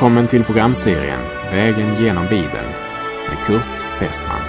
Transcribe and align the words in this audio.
Välkommen 0.00 0.26
till 0.26 0.44
programserien 0.44 1.20
Vägen 1.52 2.04
genom 2.04 2.24
Bibeln 2.24 2.68
med 3.28 3.46
Kurt 3.46 4.00
Westman. 4.00 4.40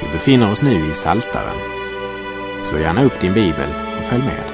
Vi 0.00 0.12
befinner 0.12 0.52
oss 0.52 0.62
nu 0.62 0.90
i 0.90 0.94
Saltaren. 0.94 1.56
Slå 2.62 2.78
gärna 2.78 3.04
upp 3.04 3.20
din 3.20 3.34
bibel 3.34 3.68
och 3.98 4.04
följ 4.04 4.22
med. 4.22 4.44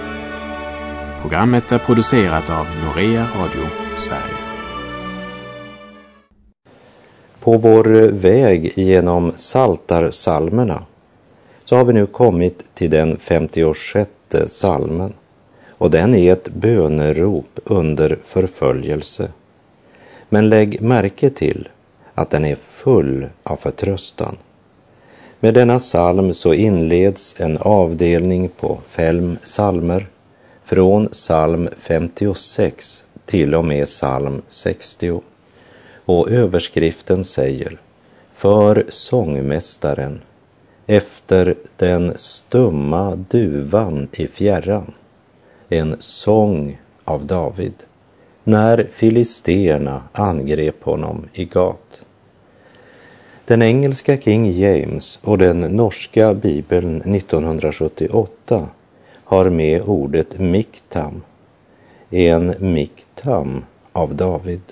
Programmet 1.20 1.72
är 1.72 1.78
producerat 1.78 2.50
av 2.50 2.66
Norea 2.84 3.28
Radio 3.36 3.68
Sverige. 3.96 4.36
På 7.40 7.58
vår 7.58 8.08
väg 8.08 8.72
genom 8.76 9.32
Saltarsalmerna 9.36 10.82
så 11.64 11.76
har 11.76 11.84
vi 11.84 11.92
nu 11.92 12.06
kommit 12.06 12.74
till 12.74 12.90
den 12.90 13.16
56 13.16 14.10
salmen 14.48 15.12
och 15.68 15.90
den 15.90 16.14
är 16.14 16.32
ett 16.32 16.48
bönerop 16.48 17.58
under 17.64 18.18
förföljelse. 18.24 19.28
Men 20.28 20.48
lägg 20.48 20.80
märke 20.80 21.30
till 21.30 21.68
att 22.14 22.30
den 22.30 22.44
är 22.44 22.56
full 22.56 23.26
av 23.42 23.56
förtröstan. 23.56 24.36
Med 25.40 25.54
denna 25.54 25.78
psalm 25.78 26.34
så 26.34 26.54
inleds 26.54 27.34
en 27.38 27.58
avdelning 27.58 28.48
på 28.48 28.78
fem 28.88 29.38
psalmer 29.42 30.06
från 30.64 31.08
psalm 31.08 31.68
56 31.78 33.04
till 33.24 33.54
och 33.54 33.64
med 33.64 33.86
psalm 33.86 34.42
60. 34.48 35.20
Och 36.04 36.30
överskriften 36.30 37.24
säger 37.24 37.78
För 38.34 38.84
sångmästaren 38.88 40.20
efter 40.86 41.54
den 41.76 42.12
stumma 42.16 43.16
duvan 43.16 44.08
i 44.12 44.26
fjärran 44.26 44.92
en 45.68 45.96
sång 45.98 46.80
av 47.04 47.26
David 47.26 47.74
när 48.48 48.86
filisterna 48.92 50.02
angrep 50.12 50.84
honom 50.84 51.28
i 51.32 51.44
Gat. 51.44 52.02
Den 53.44 53.62
engelska 53.62 54.20
King 54.20 54.58
James 54.58 55.18
och 55.22 55.38
den 55.38 55.60
norska 55.60 56.34
bibeln 56.34 56.96
1978 56.96 58.68
har 59.24 59.50
med 59.50 59.82
ordet 59.82 60.38
miktam, 60.38 61.22
en 62.10 62.54
miktam 62.58 63.64
av 63.92 64.14
David. 64.14 64.62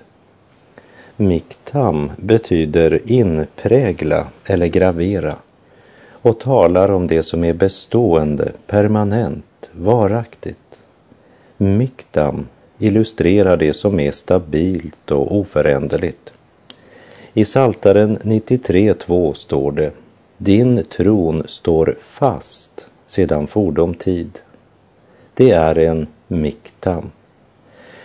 Miktam 1.16 2.10
betyder 2.16 3.12
inprägla 3.12 4.26
eller 4.44 4.66
gravera 4.66 5.34
och 6.10 6.40
talar 6.40 6.90
om 6.90 7.06
det 7.06 7.22
som 7.22 7.44
är 7.44 7.54
bestående, 7.54 8.52
permanent, 8.66 9.70
varaktigt. 9.72 10.58
Miktam 11.56 12.46
illustrerar 12.78 13.56
det 13.56 13.72
som 13.72 14.00
är 14.00 14.10
stabilt 14.10 15.10
och 15.10 15.36
oföränderligt. 15.36 16.32
I 17.34 17.44
Saltaren 17.44 18.18
93.2 18.18 19.32
står 19.32 19.72
det 19.72 19.92
Din 20.38 20.84
tron 20.84 21.42
står 21.46 21.96
fast 22.00 22.90
sedan 23.06 23.46
fordom 23.46 23.94
tid. 23.94 24.38
Det 25.34 25.50
är 25.50 25.78
en 25.78 26.06
miktam. 26.28 27.10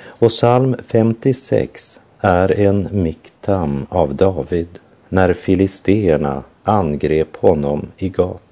Och 0.03 0.29
psalm 0.29 0.75
56 0.87 2.01
är 2.19 2.59
en 2.59 2.87
miktam 2.91 3.85
av 3.89 4.15
David 4.15 4.79
när 5.09 5.33
filisterna 5.33 6.43
angrep 6.63 7.37
honom 7.37 7.87
i 7.97 8.09
Gat. 8.09 8.50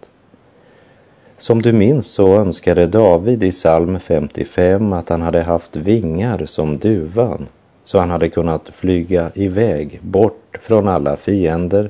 Som 1.39 1.61
du 1.61 1.73
minns 1.73 2.11
så 2.11 2.33
önskade 2.33 2.87
David 2.87 3.44
i 3.44 3.51
psalm 3.51 4.00
55 4.00 4.94
att 4.94 5.09
han 5.09 5.22
hade 5.22 5.41
haft 5.41 5.75
vingar 5.75 6.45
som 6.45 6.77
duvan 6.77 7.47
så 7.83 8.00
han 8.00 8.09
hade 8.09 8.29
kunnat 8.29 8.69
flyga 8.69 9.31
iväg 9.35 9.99
bort 10.01 10.59
från 10.61 10.88
alla 10.88 11.17
fiender 11.17 11.89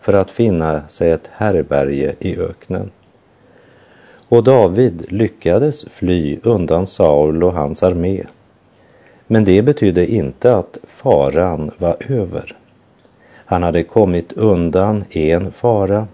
för 0.00 0.12
att 0.12 0.30
finna 0.30 0.88
sig 0.88 1.10
ett 1.10 1.30
härberge 1.32 2.14
i 2.18 2.38
öknen. 2.38 2.90
Och 4.28 4.44
David 4.44 5.12
lyckades 5.12 5.84
fly 5.84 6.38
undan 6.42 6.86
Saul 6.86 7.44
och 7.44 7.52
hans 7.52 7.82
armé. 7.82 8.22
Men 9.26 9.44
det 9.44 9.62
betydde 9.62 10.06
inte 10.06 10.56
att 10.56 10.78
faran 10.86 11.70
var 11.78 11.96
över. 12.08 12.56
Han 13.44 13.62
hade 13.62 13.82
kommit 13.82 14.32
undan 14.32 15.04
en 15.10 15.52
fara 15.52 16.06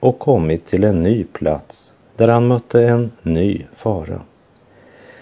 och 0.00 0.18
kommit 0.18 0.66
till 0.66 0.84
en 0.84 1.02
ny 1.02 1.24
plats 1.24 1.91
där 2.16 2.28
han 2.28 2.46
mötte 2.46 2.82
en 2.82 3.10
ny 3.22 3.66
fara. 3.76 4.20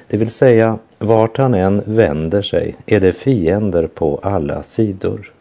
Det 0.09 0.17
vill 0.17 0.31
säga, 0.31 0.79
vart 0.99 1.39
han 1.39 1.55
än 1.55 1.83
vänder 1.87 2.43
sig 2.43 2.77
är 2.87 3.01
det 3.01 3.13
fiender 3.13 3.87
på 3.87 4.21
alla 4.23 4.63
sidor. 4.63 5.33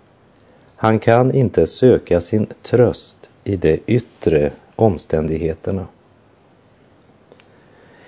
Han 0.76 1.00
kan 1.00 1.34
inte 1.34 1.68
söka 1.68 2.22
sin 2.22 2.48
tröst 2.64 3.30
i 3.44 3.56
de 3.56 3.80
yttre 3.86 4.52
omständigheterna. 4.76 5.88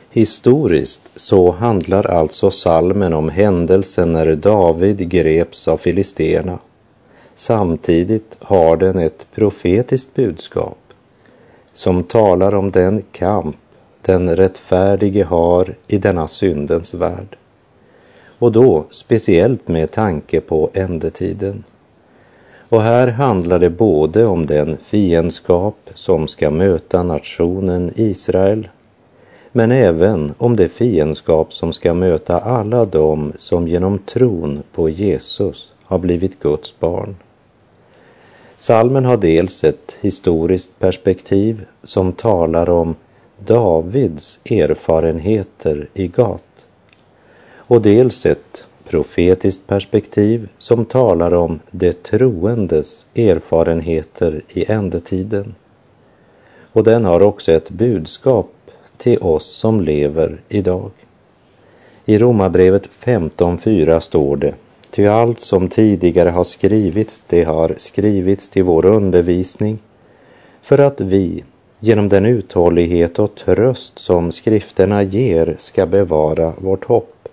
Historiskt 0.10 1.02
så 1.16 1.52
handlar 1.52 2.08
alltså 2.08 2.52
salmen 2.52 3.14
om 3.14 3.30
händelsen 3.30 4.14
när 4.14 4.36
David 4.36 5.10
greps 5.10 5.68
av 5.68 5.78
filisterna. 5.78 6.60
Samtidigt 7.36 8.38
har 8.40 8.78
den 8.78 8.98
ett 8.98 9.28
profetiskt 9.36 10.14
budskap 10.16 10.81
som 11.74 12.04
talar 12.04 12.56
om 12.56 12.72
den 12.72 13.04
kamp 13.12 13.58
den 14.02 14.36
rättfärdige 14.36 15.24
har 15.24 15.76
i 15.88 15.98
denna 15.98 16.28
syndens 16.28 16.94
värld. 16.94 17.38
Och 18.40 18.52
då 18.52 18.86
speciellt 18.90 19.68
med 19.68 19.92
tanke 19.92 20.42
på 20.42 20.70
ändetiden. 20.74 21.64
Och 22.70 22.82
här 22.82 23.08
handlar 23.08 23.60
det 23.60 23.70
både 23.70 24.26
om 24.26 24.46
den 24.46 24.78
fiendskap 24.84 25.90
som 25.96 26.28
ska 26.28 26.50
möta 26.50 27.04
nationen 27.04 27.92
Israel, 27.96 28.70
men 29.52 29.72
även 29.72 30.34
om 30.38 30.56
det 30.56 30.70
fiendskap 30.70 31.54
som 31.54 31.74
ska 31.74 31.94
möta 31.94 32.40
alla 32.40 32.86
dem 32.86 33.34
som 33.36 33.68
genom 33.68 34.00
tron 34.00 34.64
på 34.74 34.90
Jesus 34.90 35.72
har 35.84 36.00
blivit 36.00 36.40
Guds 36.40 36.80
barn. 36.80 37.16
Salmen 38.62 39.06
har 39.06 39.18
dels 39.18 39.64
ett 39.64 39.98
historiskt 40.02 40.80
perspektiv 40.80 41.66
som 41.84 42.14
talar 42.14 42.70
om 42.70 42.96
Davids 43.46 44.40
erfarenheter 44.46 45.90
i 45.94 46.08
Gat 46.08 46.66
och 47.56 47.82
dels 47.82 48.26
ett 48.26 48.64
profetiskt 48.90 49.68
perspektiv 49.68 50.50
som 50.58 50.86
talar 50.86 51.34
om 51.34 51.60
det 51.72 52.04
troendes 52.04 53.06
erfarenheter 53.16 54.42
i 54.50 54.72
ändetiden. 54.72 55.56
Och 56.72 56.84
den 56.84 57.06
har 57.06 57.22
också 57.22 57.52
ett 57.52 57.70
budskap 57.70 58.54
till 58.98 59.20
oss 59.20 59.46
som 59.46 59.82
lever 59.82 60.42
idag. 60.50 60.92
I 62.06 62.18
Romarbrevet 62.18 62.90
15.4 63.04 64.00
står 64.00 64.38
det 64.38 64.54
Ty 64.92 65.08
allt 65.08 65.40
som 65.40 65.68
tidigare 65.68 66.30
har 66.30 66.44
skrivits, 66.44 67.22
det 67.28 67.44
har 67.44 67.76
skrivits 67.78 68.50
till 68.50 68.64
vår 68.64 68.86
undervisning 68.86 69.80
för 70.62 70.78
att 70.78 71.02
vi 71.02 71.44
genom 71.80 72.10
den 72.10 72.26
uthållighet 72.26 73.20
och 73.20 73.36
tröst 73.36 74.00
som 74.00 74.32
skrifterna 74.32 75.04
ger 75.04 75.56
ska 75.60 75.86
bevara 75.86 76.54
vårt 76.58 76.86
hopp. 76.86 77.30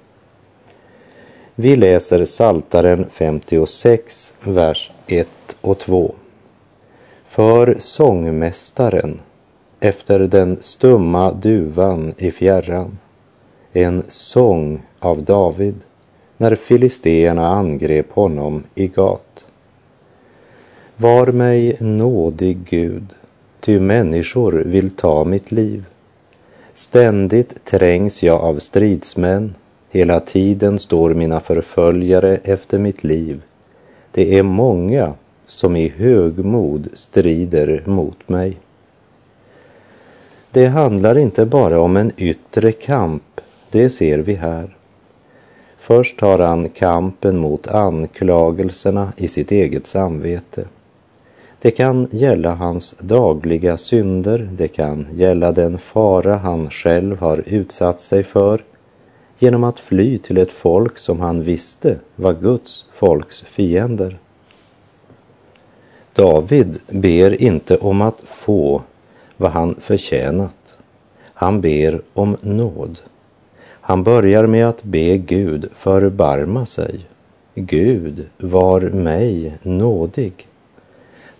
Vi 1.55 1.77
läser 1.77 2.25
Saltaren 2.25 3.07
56, 3.11 4.33
vers 4.41 4.91
1 5.07 5.29
och 5.61 5.79
2. 5.79 6.15
För 7.27 7.77
sångmästaren 7.79 9.21
efter 9.81 10.19
den 10.21 10.59
stumma 10.61 11.33
duvan 11.33 12.15
i 12.19 12.31
fjärran, 12.31 12.99
en 13.73 14.03
sång 14.09 14.83
av 14.99 15.23
David 15.23 15.75
när 16.41 16.55
filisteerna 16.55 17.49
angrep 17.49 18.13
honom 18.13 18.63
i 18.75 18.87
Gat. 18.87 19.47
Var 20.97 21.27
mig 21.27 21.77
nådig 21.81 22.59
Gud, 22.71 23.07
ty 23.61 23.81
människor 23.81 24.53
vill 24.53 24.91
ta 24.91 25.25
mitt 25.25 25.53
liv. 25.53 25.85
Ständigt 26.75 27.65
trängs 27.65 28.23
jag 28.23 28.41
av 28.41 28.59
stridsmän, 28.59 29.55
hela 29.91 30.21
tiden 30.21 30.79
står 30.79 31.15
mina 31.15 31.41
förföljare 31.41 32.37
efter 32.45 32.79
mitt 32.79 33.05
liv. 33.05 33.43
Det 34.13 34.39
är 34.39 34.43
många 34.43 35.15
som 35.47 35.77
i 35.77 35.89
högmod 35.89 36.89
strider 36.95 37.83
mot 37.87 38.29
mig. 38.29 38.57
Det 40.51 40.67
handlar 40.67 41.19
inte 41.19 41.47
bara 41.47 41.81
om 41.81 41.97
en 41.97 42.13
yttre 42.17 42.73
kamp, 42.73 43.41
det 43.71 43.91
ser 43.91 44.19
vi 44.19 44.35
här. 44.35 44.78
Först 45.89 46.19
tar 46.19 46.39
han 46.39 46.69
kampen 46.69 47.39
mot 47.39 47.69
anklagelserna 47.69 49.13
i 49.17 49.29
sitt 49.29 49.53
eget 49.53 49.87
samvete. 49.87 50.65
Det 51.61 51.71
kan 51.71 52.09
gälla 52.11 52.55
hans 52.55 52.95
dagliga 53.01 53.77
synder, 53.77 54.49
det 54.53 54.69
kan 54.69 55.07
gälla 55.15 55.53
den 55.53 55.79
fara 55.79 56.37
han 56.37 56.71
själv 56.71 57.19
har 57.19 57.43
utsatt 57.47 58.01
sig 58.01 58.25
för 58.25 58.65
genom 59.39 59.65
att 59.65 59.81
fly 59.81 60.19
till 60.19 60.39
ett 60.39 60.53
folk 60.53 60.99
som 60.99 61.21
han 61.21 61.43
visste 61.43 61.99
var 62.17 62.33
Guds 62.33 62.87
folks 62.95 63.41
fiender. 63.41 64.19
David 66.13 66.79
ber 66.89 67.43
inte 67.43 67.77
om 67.77 68.03
att 68.03 68.21
få 68.25 68.83
vad 69.37 69.51
han 69.51 69.75
förtjänat. 69.81 70.79
Han 71.35 71.61
ber 71.61 72.03
om 72.15 72.37
nåd. 72.41 73.01
Han 73.89 74.03
börjar 74.03 74.47
med 74.47 74.69
att 74.69 74.83
be 74.83 75.17
Gud 75.17 75.69
förbarma 75.75 76.67
sig. 76.67 77.01
Gud, 77.55 78.27
var 78.39 78.81
mig 78.81 79.59
nådig. 79.63 80.49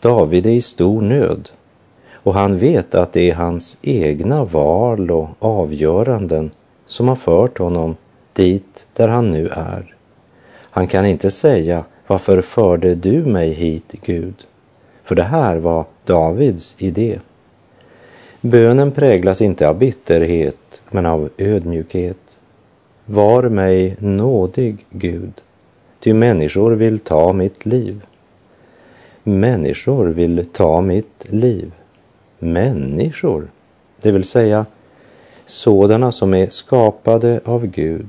David 0.01 0.47
är 0.47 0.51
i 0.51 0.61
stor 0.61 1.03
nöd 1.03 1.51
och 2.13 2.35
han 2.35 2.59
vet 2.59 2.95
att 2.95 3.13
det 3.13 3.31
är 3.31 3.35
hans 3.35 3.79
egna 3.83 4.45
val 4.45 5.11
och 5.11 5.29
avgöranden 5.39 6.51
som 6.87 7.09
har 7.09 7.17
fört 7.17 7.59
honom 7.59 7.97
dit 8.33 8.87
där 8.93 9.09
han 9.09 9.31
nu 9.31 9.49
är. 9.49 9.95
Han 10.71 10.87
kan 10.87 11.07
inte 11.07 11.31
säga 11.31 11.85
varför 12.07 12.43
förde 12.43 12.95
du 12.95 13.25
mig 13.25 13.53
hit, 13.53 13.95
Gud? 14.05 14.35
För 15.05 15.15
det 15.15 15.23
här 15.23 15.57
var 15.57 15.85
Davids 16.05 16.75
idé. 16.79 17.19
Bönen 18.41 18.93
präglas 18.93 19.43
inte 19.43 19.69
av 19.69 19.79
bitterhet, 19.79 20.81
men 20.91 21.07
av 21.07 21.29
ödmjukhet. 21.39 22.17
Var 23.11 23.43
mig 23.43 23.97
nådig, 23.99 24.87
Gud, 24.91 25.33
ty 26.01 26.15
människor 26.15 26.73
vill 26.73 26.99
ta 26.99 27.33
mitt 27.33 27.67
liv. 27.67 28.01
Människor 29.23 30.07
vill 30.07 30.47
ta 30.53 30.81
mitt 30.81 31.27
liv. 31.29 31.73
Människor, 32.39 33.49
det 34.03 34.13
vill 34.13 34.25
säga 34.25 34.67
sådana 35.47 36.13
som 36.13 36.35
är 36.35 36.49
skapade 36.49 37.41
av 37.45 37.67
Gud, 37.67 38.09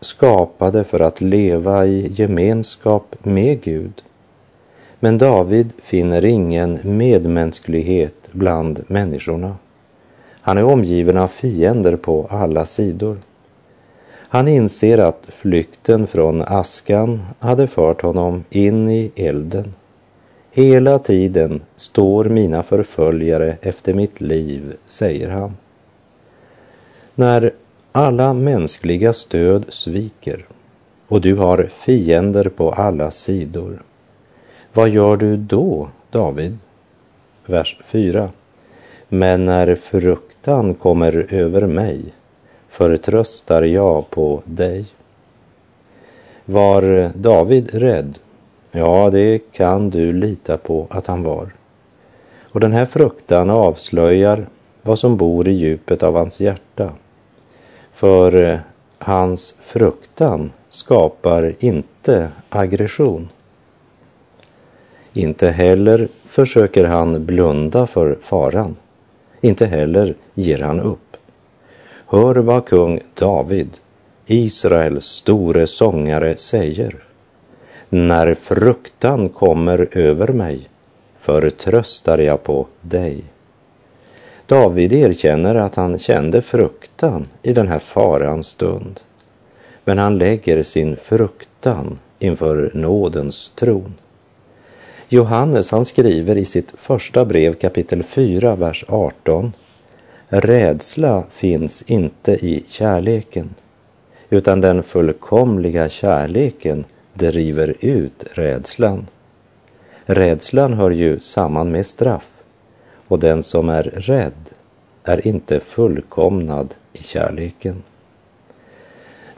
skapade 0.00 0.84
för 0.84 1.00
att 1.00 1.20
leva 1.20 1.86
i 1.86 2.12
gemenskap 2.12 3.16
med 3.22 3.62
Gud. 3.62 4.02
Men 5.00 5.18
David 5.18 5.72
finner 5.82 6.24
ingen 6.24 6.78
medmänsklighet 6.82 8.28
bland 8.32 8.84
människorna. 8.86 9.56
Han 10.40 10.58
är 10.58 10.64
omgiven 10.64 11.16
av 11.16 11.28
fiender 11.28 11.96
på 11.96 12.26
alla 12.30 12.66
sidor. 12.66 13.18
Han 14.32 14.48
inser 14.48 14.98
att 14.98 15.26
flykten 15.28 16.06
från 16.06 16.42
askan 16.42 17.22
hade 17.38 17.66
fört 17.66 18.02
honom 18.02 18.44
in 18.50 18.90
i 18.90 19.12
elden. 19.16 19.74
Hela 20.50 20.98
tiden 20.98 21.60
står 21.76 22.24
mina 22.24 22.62
förföljare 22.62 23.56
efter 23.62 23.94
mitt 23.94 24.20
liv, 24.20 24.76
säger 24.86 25.30
han. 25.30 25.56
När 27.14 27.52
alla 27.92 28.32
mänskliga 28.32 29.12
stöd 29.12 29.64
sviker 29.68 30.44
och 31.08 31.20
du 31.20 31.34
har 31.34 31.68
fiender 31.72 32.48
på 32.48 32.72
alla 32.72 33.10
sidor, 33.10 33.82
vad 34.72 34.88
gör 34.88 35.16
du 35.16 35.36
då, 35.36 35.88
David? 36.10 36.58
Vers 37.46 37.80
4. 37.84 38.30
Men 39.08 39.44
när 39.44 39.74
fruktan 39.74 40.74
kommer 40.74 41.26
över 41.30 41.66
mig 41.66 42.04
förtröstar 42.70 43.62
jag 43.62 44.10
på 44.10 44.42
dig. 44.44 44.84
Var 46.44 47.10
David 47.14 47.74
rädd? 47.74 48.18
Ja, 48.70 49.10
det 49.10 49.38
kan 49.52 49.90
du 49.90 50.12
lita 50.12 50.56
på 50.56 50.86
att 50.90 51.06
han 51.06 51.22
var. 51.22 51.50
Och 52.42 52.60
den 52.60 52.72
här 52.72 52.86
fruktan 52.86 53.50
avslöjar 53.50 54.46
vad 54.82 54.98
som 54.98 55.16
bor 55.16 55.48
i 55.48 55.52
djupet 55.52 56.02
av 56.02 56.16
hans 56.16 56.40
hjärta. 56.40 56.90
För 57.92 58.42
eh, 58.42 58.58
hans 58.98 59.54
fruktan 59.60 60.52
skapar 60.68 61.54
inte 61.58 62.30
aggression. 62.48 63.28
Inte 65.12 65.50
heller 65.50 66.08
försöker 66.26 66.84
han 66.84 67.26
blunda 67.26 67.86
för 67.86 68.18
faran. 68.22 68.76
Inte 69.40 69.66
heller 69.66 70.14
ger 70.34 70.58
han 70.58 70.80
upp. 70.80 71.09
Hör 72.12 72.34
vad 72.34 72.64
kung 72.66 73.00
David, 73.14 73.78
Israels 74.26 75.06
store 75.06 75.66
sångare, 75.66 76.36
säger. 76.36 77.04
När 77.88 78.34
fruktan 78.34 79.28
kommer 79.28 79.88
över 79.92 80.28
mig 80.28 80.68
förtröstar 81.18 82.18
jag 82.18 82.42
på 82.42 82.66
dig. 82.80 83.24
David 84.46 84.92
erkänner 84.92 85.54
att 85.54 85.74
han 85.74 85.98
kände 85.98 86.42
fruktan 86.42 87.28
i 87.42 87.52
den 87.52 87.68
här 87.68 87.78
farans 87.78 88.46
stund. 88.46 89.00
Men 89.84 89.98
han 89.98 90.18
lägger 90.18 90.62
sin 90.62 90.96
fruktan 90.96 91.98
inför 92.18 92.70
nådens 92.74 93.52
tron. 93.54 93.94
Johannes 95.08 95.70
han 95.70 95.84
skriver 95.84 96.36
i 96.36 96.44
sitt 96.44 96.72
första 96.76 97.24
brev 97.24 97.54
kapitel 97.54 98.02
4, 98.02 98.54
vers 98.54 98.84
18. 98.88 99.52
Rädsla 100.32 101.24
finns 101.30 101.82
inte 101.82 102.32
i 102.32 102.64
kärleken, 102.66 103.54
utan 104.28 104.60
den 104.60 104.82
fullkomliga 104.82 105.88
kärleken 105.88 106.84
driver 107.14 107.74
ut 107.80 108.24
rädslan. 108.34 109.06
Rädslan 110.04 110.72
hör 110.72 110.90
ju 110.90 111.20
samman 111.20 111.70
med 111.72 111.86
straff 111.86 112.30
och 113.08 113.18
den 113.18 113.42
som 113.42 113.68
är 113.68 113.82
rädd 113.82 114.50
är 115.04 115.26
inte 115.26 115.60
fullkomnad 115.60 116.74
i 116.92 117.02
kärleken. 117.02 117.82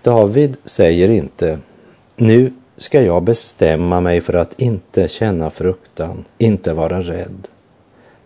David 0.03 0.57
säger 0.65 1.11
inte, 1.11 1.59
nu 2.17 2.53
ska 2.77 3.03
jag 3.03 3.23
bestämma 3.23 4.01
mig 4.01 4.21
för 4.21 4.35
att 4.35 4.61
inte 4.61 5.09
känna 5.09 5.51
fruktan, 5.51 6.25
inte 6.39 6.73
vara 6.73 7.01
rädd. 7.01 7.49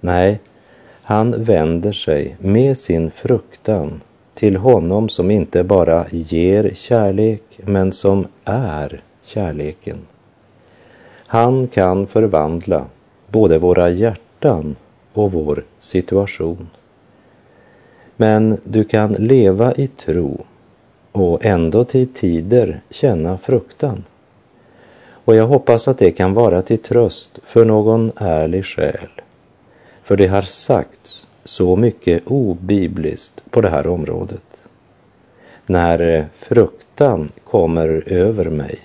Nej, 0.00 0.40
han 1.08 1.44
vänder 1.44 1.92
sig 1.92 2.36
med 2.38 2.78
sin 2.78 3.10
fruktan 3.10 4.00
till 4.34 4.56
honom 4.56 5.08
som 5.08 5.30
inte 5.30 5.64
bara 5.64 6.06
ger 6.10 6.70
kärlek, 6.74 7.42
men 7.56 7.92
som 7.92 8.26
är 8.44 9.00
kärleken. 9.22 9.96
Han 11.26 11.68
kan 11.68 12.06
förvandla 12.06 12.84
både 13.28 13.58
våra 13.58 13.90
hjärtan 13.90 14.76
och 15.12 15.32
vår 15.32 15.64
situation. 15.78 16.68
Men 18.16 18.60
du 18.64 18.84
kan 18.84 19.12
leva 19.12 19.74
i 19.74 19.86
tro 19.86 20.44
och 21.12 21.44
ändå 21.44 21.84
till 21.84 22.12
tider 22.12 22.80
känna 22.90 23.38
fruktan. 23.38 24.04
Och 25.08 25.36
jag 25.36 25.46
hoppas 25.46 25.88
att 25.88 25.98
det 25.98 26.10
kan 26.10 26.34
vara 26.34 26.62
till 26.62 26.78
tröst 26.78 27.38
för 27.44 27.64
någon 27.64 28.12
ärlig 28.16 28.64
själ. 28.64 29.08
För 30.06 30.16
det 30.16 30.26
har 30.26 30.42
sagts 30.42 30.95
så 31.46 31.76
mycket 31.76 32.22
obibliskt 32.26 33.42
på 33.50 33.60
det 33.60 33.68
här 33.68 33.86
området. 33.86 34.64
När 35.66 36.26
fruktan 36.38 37.28
kommer 37.44 38.02
över 38.06 38.44
mig 38.44 38.78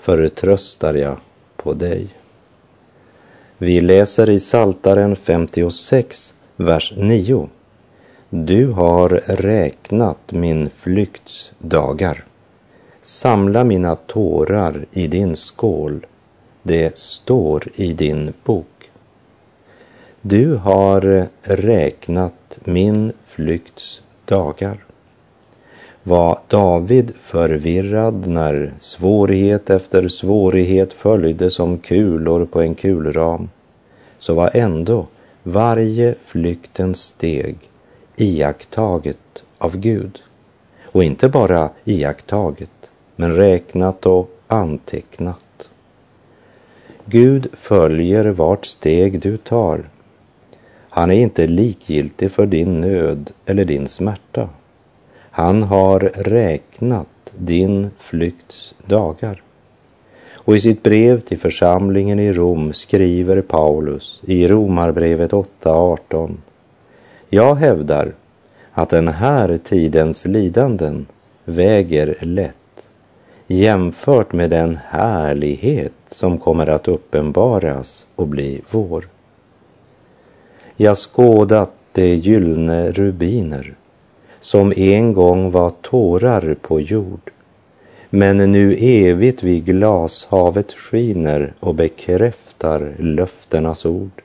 förtröstar 0.00 0.94
jag 0.94 1.16
på 1.56 1.74
dig. 1.74 2.08
Vi 3.58 3.80
läser 3.80 4.30
i 4.30 4.40
Saltaren 4.40 5.16
56, 5.16 6.34
vers 6.56 6.92
9. 6.96 7.48
Du 8.30 8.66
har 8.66 9.08
räknat 9.26 10.32
min 10.32 10.70
flykts 10.70 11.52
dagar. 11.58 12.24
Samla 13.02 13.64
mina 13.64 13.94
tårar 13.94 14.86
i 14.92 15.06
din 15.06 15.36
skål. 15.36 16.06
Det 16.62 16.98
står 16.98 17.68
i 17.74 17.92
din 17.92 18.32
bok. 18.44 18.75
Du 20.28 20.54
har 20.54 21.28
räknat 21.42 22.58
min 22.64 23.12
flykts 23.24 24.02
dagar. 24.24 24.84
Var 26.02 26.38
David 26.48 27.12
förvirrad 27.20 28.26
när 28.26 28.74
svårighet 28.78 29.70
efter 29.70 30.08
svårighet 30.08 30.92
följde 30.92 31.50
som 31.50 31.78
kulor 31.78 32.46
på 32.46 32.60
en 32.60 32.74
kulram, 32.74 33.48
så 34.18 34.34
var 34.34 34.50
ändå 34.54 35.06
varje 35.42 36.14
flyktens 36.24 37.02
steg 37.02 37.56
iakttaget 38.16 39.44
av 39.58 39.76
Gud. 39.76 40.18
Och 40.84 41.04
inte 41.04 41.28
bara 41.28 41.70
iakttaget, 41.84 42.90
men 43.16 43.36
räknat 43.36 44.06
och 44.06 44.30
antecknat. 44.46 45.68
Gud 47.04 47.46
följer 47.52 48.24
vart 48.24 48.66
steg 48.66 49.20
du 49.20 49.36
tar. 49.36 49.84
Han 50.96 51.10
är 51.10 51.14
inte 51.14 51.46
likgiltig 51.46 52.30
för 52.30 52.46
din 52.46 52.80
nöd 52.80 53.30
eller 53.46 53.64
din 53.64 53.88
smärta. 53.88 54.48
Han 55.30 55.62
har 55.62 56.00
räknat 56.14 57.32
din 57.38 57.90
flykts 57.98 58.74
dagar. 58.86 59.42
Och 60.32 60.56
i 60.56 60.60
sitt 60.60 60.82
brev 60.82 61.20
till 61.20 61.38
församlingen 61.38 62.18
i 62.18 62.32
Rom 62.32 62.72
skriver 62.72 63.42
Paulus 63.42 64.20
i 64.26 64.48
Romarbrevet 64.48 65.32
8.18. 65.32 66.34
Jag 67.28 67.54
hävdar 67.54 68.12
att 68.72 68.90
den 68.90 69.08
här 69.08 69.58
tidens 69.64 70.24
lidanden 70.24 71.06
väger 71.44 72.16
lätt 72.20 72.86
jämfört 73.46 74.32
med 74.32 74.50
den 74.50 74.78
härlighet 74.88 75.92
som 76.08 76.38
kommer 76.38 76.66
att 76.66 76.88
uppenbaras 76.88 78.06
och 78.14 78.28
bli 78.28 78.60
vår. 78.70 79.08
Jag 80.76 80.96
skådat 80.96 81.72
de 81.92 82.14
gyllne 82.14 82.92
rubiner 82.92 83.74
som 84.40 84.72
en 84.76 85.12
gång 85.12 85.50
var 85.50 85.70
tårar 85.82 86.56
på 86.62 86.80
jord 86.80 87.30
men 88.10 88.36
nu 88.36 88.76
evigt 88.80 89.42
vid 89.42 89.64
glashavet 89.64 90.72
skiner 90.72 91.54
och 91.60 91.74
bekräftar 91.74 92.94
löftenas 92.98 93.86
ord. 93.86 94.22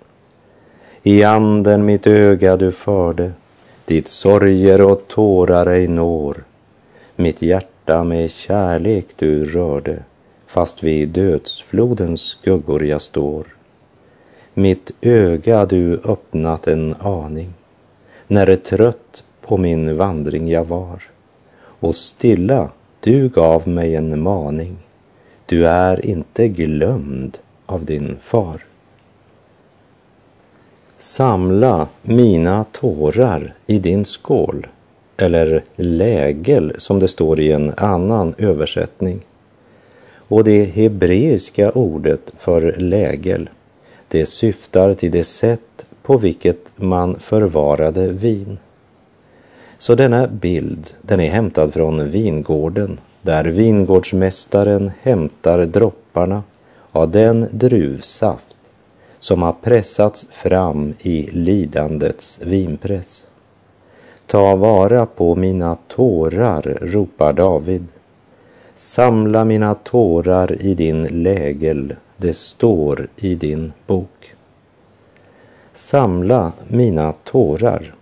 I 1.04 1.24
anden 1.24 1.86
mitt 1.86 2.08
öga 2.08 2.58
du 2.58 2.72
förde, 2.72 3.32
dit 3.86 4.08
sorger 4.08 4.82
och 4.82 5.08
tårar 5.08 5.66
ej 5.66 5.88
når. 5.88 6.44
Mitt 7.16 7.42
hjärta 7.42 8.04
med 8.04 8.32
kärlek 8.32 9.06
du 9.16 9.46
rörde, 9.46 10.04
fast 10.48 10.84
vid 10.84 11.10
dödsflodens 11.10 12.22
skuggor 12.22 12.86
jag 12.86 13.02
står. 13.02 13.46
Mitt 14.54 14.92
öga 15.02 15.66
du 15.66 16.02
öppnat 16.04 16.68
en 16.68 16.96
aning, 17.00 17.54
när 18.28 18.56
trött 18.56 19.24
på 19.42 19.58
min 19.58 19.98
vandring 19.98 20.50
jag 20.50 20.66
var. 20.66 21.04
Och 21.58 21.96
stilla 21.96 22.70
du 23.00 23.30
gav 23.30 23.68
mig 23.68 23.96
en 23.96 24.22
maning, 24.22 24.78
du 25.46 25.68
är 25.68 26.06
inte 26.06 26.48
glömd 26.48 27.38
av 27.66 27.86
din 27.86 28.18
far. 28.22 28.66
Samla 30.98 31.88
mina 32.02 32.66
tårar 32.72 33.54
i 33.68 33.80
din 33.80 34.06
skål, 34.06 34.68
eller 35.18 35.64
lägel 35.76 36.74
som 36.78 37.00
det 37.00 37.08
står 37.08 37.40
i 37.40 37.52
en 37.52 37.74
annan 37.78 38.34
översättning. 38.38 39.20
Och 40.14 40.44
det 40.44 40.64
hebreiska 40.64 41.72
ordet 41.72 42.34
för 42.38 42.76
lägel, 42.78 43.50
det 44.12 44.26
syftar 44.26 44.94
till 44.94 45.12
det 45.12 45.24
sätt 45.24 45.86
på 46.02 46.18
vilket 46.18 46.72
man 46.76 47.20
förvarade 47.20 48.08
vin. 48.08 48.58
Så 49.78 49.96
denna 49.96 50.28
bild, 50.28 50.94
den 51.02 51.20
är 51.20 51.30
hämtad 51.30 51.74
från 51.74 52.12
vingården, 52.12 53.00
där 53.22 53.46
vingårdsmästaren 53.46 54.92
hämtar 55.02 55.66
dropparna 55.66 56.44
av 56.92 57.12
den 57.12 57.48
druvsaft 57.52 58.56
som 59.20 59.42
har 59.42 59.56
pressats 59.62 60.28
fram 60.32 60.94
i 61.00 61.30
lidandets 61.32 62.40
vinpress. 62.44 63.26
Ta 64.28 64.56
vara 64.56 65.06
på 65.06 65.36
mina 65.36 65.78
tårar, 65.88 66.78
ropar 66.82 67.34
David. 67.34 67.88
Samla 68.76 69.46
mina 69.46 69.76
tårar 69.76 70.62
i 70.62 70.74
din 70.74 71.24
lägel, 71.24 71.96
det 72.22 72.34
står 72.34 73.08
i 73.18 73.36
din 73.36 73.74
bok. 73.88 74.34
Samla 75.74 76.52
mina 76.68 77.12
tårar 77.12 77.94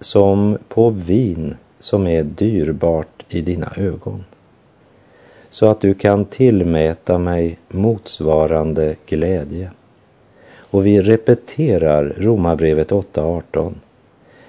som 0.00 0.58
på 0.68 0.90
vin 0.90 1.56
som 1.78 2.06
är 2.06 2.22
dyrbart 2.22 3.24
i 3.28 3.40
dina 3.40 3.72
ögon 3.76 4.24
så 5.50 5.66
att 5.66 5.80
du 5.80 5.94
kan 5.94 6.24
tillmäta 6.24 7.18
mig 7.18 7.58
motsvarande 7.68 8.96
glädje. 9.06 9.70
Och 10.56 10.86
vi 10.86 11.00
repeterar 11.00 12.14
Romarbrevet 12.16 12.90
8.18. 12.90 13.74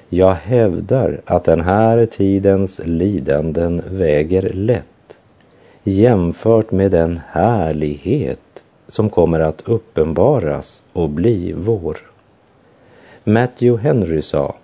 Jag 0.09 0.33
hävdar 0.33 1.21
att 1.25 1.43
den 1.43 1.61
här 1.61 2.05
tidens 2.05 2.81
lidanden 2.85 3.81
väger 3.91 4.49
lätt 4.53 4.85
jämfört 5.83 6.71
med 6.71 6.91
den 6.91 7.19
härlighet 7.27 8.39
som 8.89 9.09
kommer 9.09 9.39
att 9.39 9.61
uppenbaras 9.65 10.83
och 10.93 11.09
bli 11.09 11.53
vår. 11.57 11.97
Matthew 13.23 13.87
Henry 13.87 14.21
sa, 14.21 14.55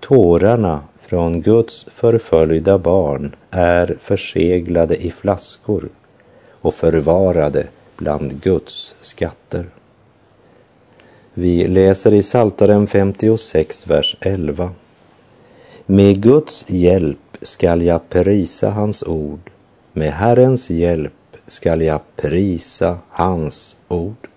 tårarna 0.00 0.80
från 1.00 1.40
Guds 1.40 1.86
förföljda 1.90 2.78
barn 2.78 3.34
är 3.50 3.98
förseglade 4.00 4.96
i 4.96 5.10
flaskor 5.10 5.88
och 6.60 6.74
förvarade 6.74 7.66
bland 7.96 8.42
Guds 8.42 8.96
skatter. 9.00 9.66
Vi 11.34 11.66
läser 11.66 12.14
i 12.14 12.22
Saltaren 12.22 12.86
56, 12.86 13.86
vers 13.86 14.16
11. 14.20 14.70
Med 15.86 16.22
Guds 16.22 16.70
hjälp 16.70 17.18
skall 17.42 17.82
jag 17.82 18.08
prisa 18.08 18.70
hans 18.70 19.02
ord, 19.02 19.50
med 19.92 20.12
Herrens 20.12 20.70
hjälp 20.70 21.12
skall 21.46 21.82
jag 21.82 22.00
prisa 22.16 22.98
hans 23.10 23.76
ord. 23.88 24.28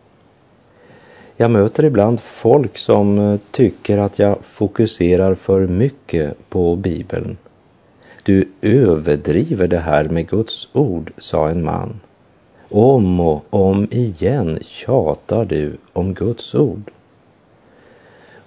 Jag 1.37 1.51
möter 1.51 1.85
ibland 1.85 2.19
folk 2.19 2.77
som 2.77 3.19
eh, 3.19 3.39
tycker 3.51 3.97
att 3.97 4.19
jag 4.19 4.37
fokuserar 4.43 5.35
för 5.35 5.67
mycket 5.67 6.49
på 6.49 6.75
Bibeln. 6.75 7.37
Du 8.23 8.49
överdriver 8.61 9.67
det 9.67 9.79
här 9.79 10.03
med 10.03 10.29
Guds 10.29 10.69
ord, 10.73 11.11
sa 11.17 11.49
en 11.49 11.63
man. 11.63 11.99
Om 12.69 13.19
och 13.19 13.43
om 13.49 13.87
igen 13.91 14.59
tjatar 14.61 15.45
du 15.45 15.77
om 15.93 16.13
Guds 16.13 16.55
ord. 16.55 16.91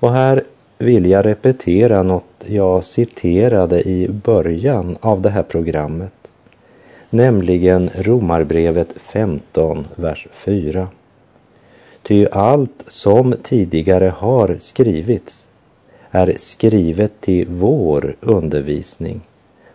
Och 0.00 0.12
här 0.12 0.45
vill 0.79 1.07
jag 1.07 1.26
repetera 1.26 2.02
något 2.02 2.45
jag 2.47 2.85
citerade 2.85 3.88
i 3.88 4.09
början 4.09 4.97
av 5.00 5.21
det 5.21 5.31
här 5.31 5.43
programmet, 5.43 6.12
nämligen 7.11 7.90
Romarbrevet 7.95 8.88
15, 8.97 9.87
vers 9.95 10.29
4. 10.33 10.88
Ty 12.02 12.26
allt 12.33 12.85
som 12.87 13.35
tidigare 13.43 14.12
har 14.17 14.57
skrivits 14.59 15.47
är 16.11 16.35
skrivet 16.37 17.21
till 17.21 17.47
vår 17.49 18.17
undervisning 18.21 19.21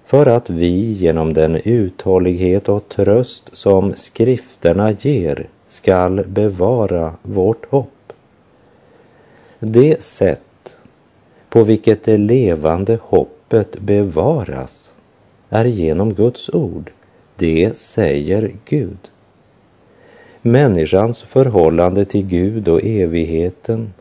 för 0.06 0.26
att 0.26 0.50
vi 0.50 0.92
genom 0.92 1.34
den 1.34 1.56
uthållighet 1.56 2.70
och 2.70 2.90
tröst 2.90 3.50
som 3.54 3.94
skrifterna 3.96 4.92
ger 4.92 5.48
skall 5.68 6.26
bevara 6.28 7.14
vårt 7.22 7.66
hopp. 7.66 8.14
Det 9.60 10.04
sätt 10.04 10.76
på 11.50 11.64
vilket 11.64 12.04
det 12.04 12.18
levande 12.18 13.00
hoppet 13.02 13.80
bevaras 13.80 14.92
är 15.50 15.66
genom 15.66 16.14
Guds 16.14 16.50
ord. 16.50 16.92
Det 17.38 17.78
säger 17.78 18.52
Gud. 18.66 18.98
Människans 20.42 21.22
förhållande 21.22 22.06
till 22.06 22.26
Gud 22.26 22.68
och 22.68 22.84
evigheten 22.84 23.94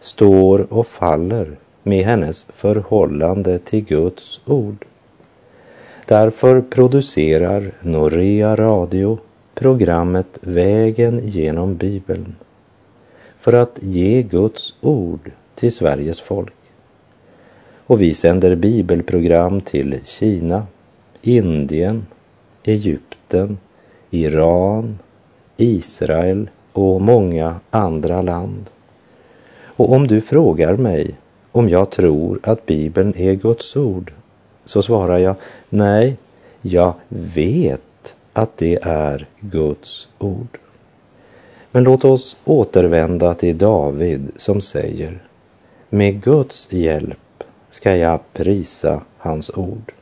står 0.00 0.72
och 0.72 0.86
faller 0.86 1.56
med 1.82 2.04
hennes 2.04 2.44
förhållande 2.44 3.58
till 3.58 3.84
Guds 3.84 4.40
ord. 4.46 4.84
Därför 6.06 6.60
producerar 6.60 7.72
Norea 7.80 8.56
Radio 8.56 9.18
programmet 9.54 10.38
Vägen 10.40 11.20
genom 11.28 11.76
Bibeln 11.76 12.36
för 13.38 13.52
att 13.52 13.78
ge 13.82 14.22
Guds 14.22 14.74
ord 14.80 15.30
till 15.54 15.72
Sveriges 15.72 16.20
folk. 16.20 16.54
Och 17.86 18.00
vi 18.00 18.14
sänder 18.14 18.54
bibelprogram 18.54 19.60
till 19.60 19.98
Kina, 20.04 20.66
Indien, 21.22 22.06
Egypten, 22.64 23.58
Iran, 24.10 24.98
Israel 25.56 26.50
och 26.72 27.00
många 27.00 27.60
andra 27.70 28.22
land. 28.22 28.70
Och 29.64 29.92
om 29.92 30.06
du 30.06 30.20
frågar 30.20 30.76
mig 30.76 31.14
om 31.52 31.68
jag 31.68 31.90
tror 31.90 32.40
att 32.42 32.66
Bibeln 32.66 33.14
är 33.16 33.32
Guds 33.34 33.76
ord 33.76 34.12
så 34.64 34.82
svarar 34.82 35.18
jag 35.18 35.36
nej, 35.68 36.16
jag 36.62 36.94
vet 37.08 38.14
att 38.32 38.56
det 38.56 38.78
är 38.82 39.26
Guds 39.40 40.08
ord. 40.18 40.58
Men 41.70 41.84
låt 41.84 42.04
oss 42.04 42.36
återvända 42.44 43.34
till 43.34 43.58
David 43.58 44.30
som 44.36 44.60
säger 44.60 45.22
med 45.88 46.22
Guds 46.22 46.68
hjälp 46.70 47.44
ska 47.70 47.96
jag 47.96 48.20
prisa 48.32 49.02
hans 49.18 49.50
ord. 49.50 49.92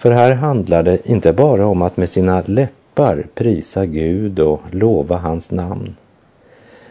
För 0.00 0.10
här 0.10 0.34
handlar 0.34 0.82
det 0.82 1.08
inte 1.08 1.32
bara 1.32 1.66
om 1.66 1.82
att 1.82 1.96
med 1.96 2.10
sina 2.10 2.42
läppar 2.46 3.26
prisa 3.34 3.86
Gud 3.86 4.38
och 4.38 4.60
lova 4.70 5.16
hans 5.16 5.50
namn. 5.50 5.96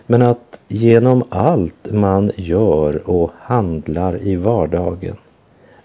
Men 0.06 0.22
att 0.22 0.60
genom 0.68 1.24
allt 1.30 1.92
man 1.92 2.32
gör 2.36 3.10
och 3.10 3.32
handlar 3.40 4.24
i 4.24 4.36
vardagen 4.36 5.16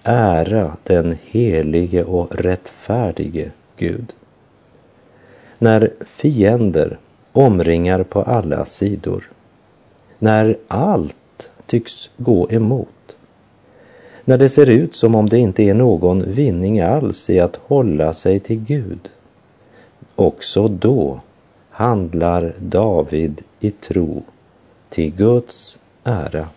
ära 0.02 0.76
den 0.82 1.16
helige 1.24 2.04
och 2.04 2.34
rättfärdige 2.34 3.50
Gud. 3.76 4.12
När 5.58 5.90
fiender 6.06 6.98
omringar 7.32 8.02
på 8.02 8.22
alla 8.22 8.64
sidor, 8.64 9.30
när 10.18 10.56
allt 10.68 11.50
tycks 11.66 12.10
gå 12.16 12.50
emot, 12.50 12.93
när 14.24 14.38
det 14.38 14.48
ser 14.48 14.70
ut 14.70 14.94
som 14.94 15.14
om 15.14 15.28
det 15.28 15.38
inte 15.38 15.62
är 15.62 15.74
någon 15.74 16.32
vinning 16.32 16.80
alls 16.80 17.30
i 17.30 17.40
att 17.40 17.56
hålla 17.56 18.14
sig 18.14 18.40
till 18.40 18.64
Gud, 18.64 19.10
också 20.14 20.68
då 20.68 21.20
handlar 21.70 22.54
David 22.58 23.42
i 23.60 23.70
tro 23.70 24.22
till 24.88 25.14
Guds 25.14 25.78
ära. 26.04 26.48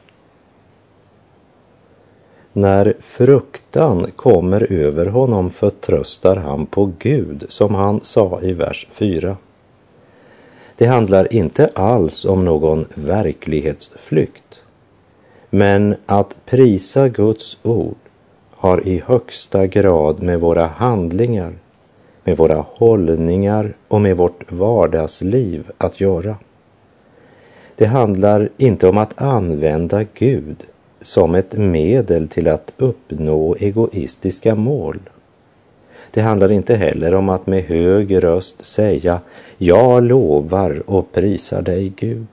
När 2.54 2.94
fruktan 3.00 4.12
kommer 4.16 4.72
över 4.72 5.06
honom 5.06 5.50
förtröstar 5.50 6.36
han 6.36 6.66
på 6.66 6.92
Gud, 7.00 7.46
som 7.50 7.76
han 7.76 8.00
sa 8.04 8.42
i 8.42 8.54
vers 8.54 8.88
4. 8.92 9.38
Det 10.76 10.86
handlar 10.86 11.34
inte 11.34 11.70
alls 11.76 12.26
om 12.26 12.46
någon 12.46 12.86
verklighetsflykt. 12.96 14.62
Men 15.50 15.96
att 16.06 16.36
prisa 16.46 17.10
Guds 17.10 17.58
ord 17.64 17.96
har 18.52 18.88
i 18.88 19.04
högsta 19.06 19.68
grad 19.68 20.24
med 20.24 20.40
våra 20.40 20.68
handlingar, 20.68 21.54
med 22.24 22.38
våra 22.38 22.66
hållningar 22.68 23.76
och 23.88 24.02
med 24.02 24.18
vårt 24.18 24.52
vardagsliv 24.52 25.72
att 25.78 26.02
göra. 26.02 26.36
Det 27.76 27.86
handlar 27.86 28.50
inte 28.58 28.88
om 28.88 28.98
att 28.98 29.22
använda 29.22 30.06
Gud 30.14 30.64
som 31.02 31.36
ett 31.36 31.58
medel 31.58 32.28
till 32.28 32.48
att 32.48 32.74
uppnå 32.78 33.56
egoistiska 33.60 34.56
mål. 34.56 35.00
Det 36.12 36.22
handlar 36.22 36.52
inte 36.52 36.76
heller 36.76 37.14
om 37.14 37.30
att 37.30 37.48
med 37.48 37.64
hög 37.64 38.24
röst 38.24 38.66
säga 38.66 39.20
jag 39.58 40.04
lovar 40.04 40.84
och 40.86 41.12
prisar 41.12 41.62
dig 41.62 41.94
Gud. 41.96 42.28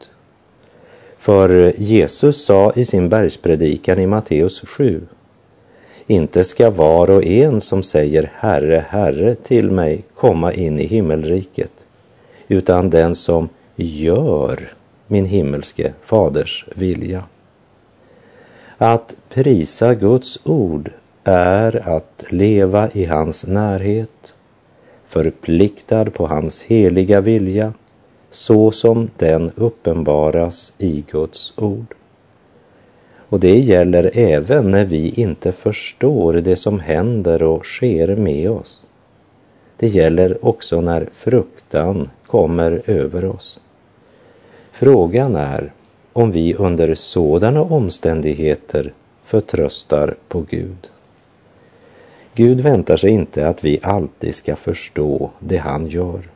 För 1.24 1.72
Jesus 1.76 2.44
sa 2.44 2.72
i 2.76 2.84
sin 2.84 3.08
bergspredikan 3.08 3.98
i 3.98 4.06
Matteus 4.06 4.60
7 4.60 5.00
inte 6.06 6.44
ska 6.44 6.70
var 6.70 7.10
och 7.10 7.24
en 7.24 7.60
som 7.60 7.82
säger 7.82 8.32
Herre, 8.34 8.84
Herre 8.88 9.34
till 9.34 9.70
mig 9.70 10.04
komma 10.14 10.52
in 10.52 10.78
i 10.78 10.86
himmelriket, 10.86 11.72
utan 12.48 12.90
den 12.90 13.14
som 13.14 13.48
gör 13.76 14.72
min 15.06 15.24
himmelske 15.24 15.92
faders 16.04 16.64
vilja. 16.74 17.24
Att 18.78 19.14
prisa 19.28 19.94
Guds 19.94 20.38
ord 20.44 20.90
är 21.24 21.88
att 21.96 22.24
leva 22.28 22.90
i 22.90 23.04
hans 23.04 23.46
närhet, 23.46 24.34
förpliktad 25.08 26.04
på 26.04 26.26
hans 26.26 26.62
heliga 26.62 27.20
vilja, 27.20 27.72
så 28.34 28.70
som 28.70 29.10
den 29.16 29.52
uppenbaras 29.56 30.72
i 30.78 31.04
Guds 31.10 31.52
ord. 31.56 31.94
Och 33.28 33.40
det 33.40 33.58
gäller 33.58 34.10
även 34.14 34.70
när 34.70 34.84
vi 34.84 35.08
inte 35.08 35.52
förstår 35.52 36.32
det 36.32 36.56
som 36.56 36.80
händer 36.80 37.42
och 37.42 37.66
sker 37.66 38.16
med 38.16 38.50
oss. 38.50 38.80
Det 39.76 39.88
gäller 39.88 40.44
också 40.44 40.80
när 40.80 41.08
fruktan 41.12 42.10
kommer 42.26 42.82
över 42.86 43.24
oss. 43.24 43.58
Frågan 44.72 45.36
är 45.36 45.72
om 46.12 46.32
vi 46.32 46.54
under 46.54 46.94
sådana 46.94 47.62
omständigheter 47.62 48.92
förtröstar 49.24 50.16
på 50.28 50.40
Gud. 50.40 50.88
Gud 52.34 52.60
väntar 52.60 52.96
sig 52.96 53.10
inte 53.10 53.48
att 53.48 53.64
vi 53.64 53.78
alltid 53.82 54.34
ska 54.34 54.56
förstå 54.56 55.30
det 55.38 55.56
han 55.56 55.86
gör. 55.86 56.33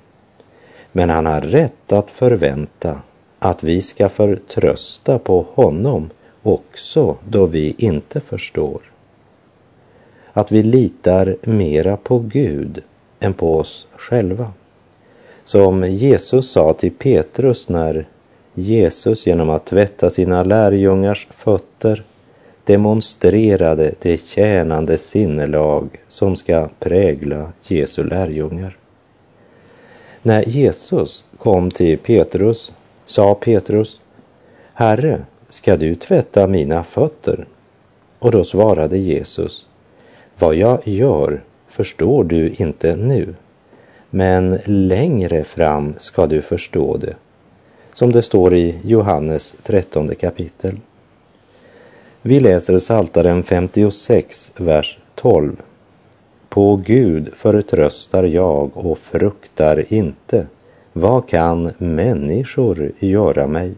Men 0.92 1.10
han 1.10 1.26
har 1.26 1.40
rätt 1.40 1.92
att 1.92 2.10
förvänta 2.10 3.00
att 3.38 3.62
vi 3.62 3.82
ska 3.82 4.08
förtrösta 4.08 5.18
på 5.18 5.46
honom 5.54 6.10
också 6.42 7.16
då 7.28 7.46
vi 7.46 7.74
inte 7.78 8.20
förstår. 8.20 8.80
Att 10.32 10.52
vi 10.52 10.62
litar 10.62 11.36
mera 11.42 11.96
på 11.96 12.18
Gud 12.18 12.82
än 13.20 13.34
på 13.34 13.56
oss 13.56 13.86
själva. 13.96 14.52
Som 15.44 15.84
Jesus 15.84 16.50
sa 16.50 16.72
till 16.72 16.92
Petrus 16.92 17.68
när 17.68 18.06
Jesus 18.54 19.26
genom 19.26 19.50
att 19.50 19.66
tvätta 19.66 20.10
sina 20.10 20.42
lärjungars 20.42 21.28
fötter 21.30 22.02
demonstrerade 22.64 23.94
det 23.98 24.26
tjänande 24.26 24.98
sinnelag 24.98 25.88
som 26.08 26.36
ska 26.36 26.68
prägla 26.78 27.52
Jesu 27.62 28.04
lärjungar. 28.04 28.77
När 30.22 30.48
Jesus 30.48 31.24
kom 31.38 31.70
till 31.70 31.98
Petrus 31.98 32.72
sa 33.04 33.34
Petrus, 33.34 34.00
Herre, 34.74 35.20
ska 35.48 35.76
du 35.76 35.94
tvätta 35.94 36.46
mina 36.46 36.84
fötter? 36.84 37.46
Och 38.18 38.30
då 38.30 38.44
svarade 38.44 38.98
Jesus, 38.98 39.66
vad 40.38 40.54
jag 40.54 40.88
gör 40.88 41.42
förstår 41.68 42.24
du 42.24 42.54
inte 42.58 42.96
nu, 42.96 43.34
men 44.10 44.58
längre 44.64 45.44
fram 45.44 45.94
ska 45.98 46.26
du 46.26 46.42
förstå 46.42 46.96
det 46.96 47.14
som 47.98 48.12
det 48.12 48.22
står 48.22 48.54
i 48.54 48.78
Johannes 48.84 49.54
13 49.62 50.14
kapitel. 50.14 50.76
Vi 52.22 52.40
läser 52.40 52.78
Saltaren 52.78 53.42
56, 53.42 54.52
vers 54.56 54.98
12. 55.14 55.56
På 56.58 56.76
Gud 56.76 57.30
förtröstar 57.34 58.24
jag 58.24 58.76
och 58.76 58.98
fruktar 58.98 59.92
inte. 59.92 60.46
Vad 60.92 61.28
kan 61.28 61.72
människor 61.78 62.92
göra 62.98 63.46
mig? 63.46 63.74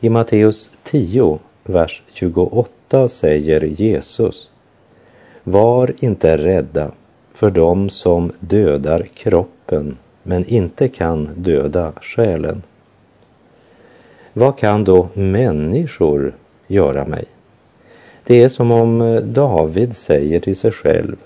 I 0.00 0.08
Matteus 0.08 0.70
10, 0.82 1.38
vers 1.64 2.02
28 2.12 3.08
säger 3.08 3.60
Jesus 3.60 4.50
Var 5.42 5.92
inte 5.98 6.36
rädda 6.36 6.92
för 7.32 7.50
dem 7.50 7.90
som 7.90 8.32
dödar 8.40 9.08
kroppen 9.14 9.96
men 10.22 10.44
inte 10.46 10.88
kan 10.88 11.28
döda 11.36 11.92
själen. 12.00 12.62
Vad 14.32 14.58
kan 14.58 14.84
då 14.84 15.08
människor 15.14 16.34
göra 16.66 17.04
mig? 17.04 17.24
Det 18.30 18.42
är 18.42 18.48
som 18.48 18.70
om 18.70 19.00
eh, 19.00 19.22
David 19.22 19.96
säger 19.96 20.40
till 20.40 20.56
sig 20.56 20.72
själv. 20.72 21.16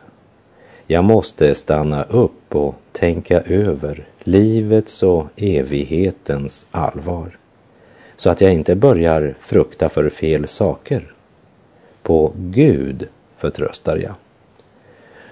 Jag 0.86 1.04
måste 1.04 1.54
stanna 1.54 2.02
upp 2.02 2.54
och 2.54 2.74
tänka 2.92 3.40
över 3.40 4.06
livets 4.22 5.02
och 5.02 5.26
evighetens 5.36 6.66
allvar. 6.70 7.38
Så 8.16 8.30
att 8.30 8.40
jag 8.40 8.52
inte 8.52 8.74
börjar 8.74 9.34
frukta 9.40 9.88
för 9.88 10.10
fel 10.10 10.46
saker. 10.46 11.12
På 12.02 12.32
Gud 12.36 13.08
förtröstar 13.36 13.96
jag. 13.96 14.14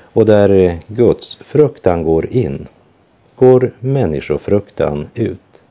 Och 0.00 0.26
där 0.26 0.50
eh, 0.50 0.74
Guds 0.86 1.34
fruktan 1.34 2.02
går 2.02 2.26
in, 2.26 2.66
går 3.34 3.72
människofruktan 3.80 5.08
ut. 5.14 5.62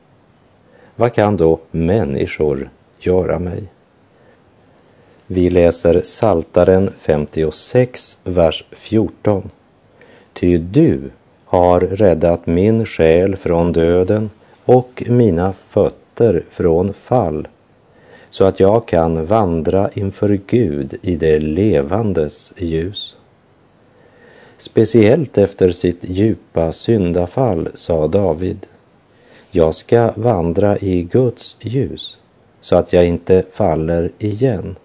Vad 0.96 1.12
kan 1.14 1.36
då 1.36 1.60
människor 1.70 2.70
göra 2.98 3.38
mig? 3.38 3.62
Vi 5.34 5.50
läser 5.50 6.00
Saltaren 6.04 6.90
56, 6.98 8.18
vers 8.24 8.64
14. 8.70 9.50
Ty 10.32 10.58
du 10.58 11.10
har 11.44 11.80
räddat 11.80 12.46
min 12.46 12.86
själ 12.86 13.36
från 13.36 13.72
döden 13.72 14.30
och 14.64 15.02
mina 15.06 15.52
fötter 15.52 16.44
från 16.50 16.92
fall, 16.92 17.48
så 18.30 18.44
att 18.44 18.60
jag 18.60 18.88
kan 18.88 19.26
vandra 19.26 19.90
inför 19.94 20.40
Gud 20.46 20.98
i 21.02 21.16
det 21.16 21.40
levandes 21.40 22.52
ljus. 22.56 23.16
Speciellt 24.58 25.38
efter 25.38 25.72
sitt 25.72 26.04
djupa 26.04 26.72
syndafall 26.72 27.68
sa 27.74 28.06
David, 28.06 28.66
jag 29.50 29.74
ska 29.74 30.12
vandra 30.14 30.78
i 30.78 31.02
Guds 31.02 31.56
ljus 31.60 32.16
så 32.60 32.76
att 32.76 32.92
jag 32.92 33.06
inte 33.06 33.44
faller 33.52 34.12
igen. 34.18 34.76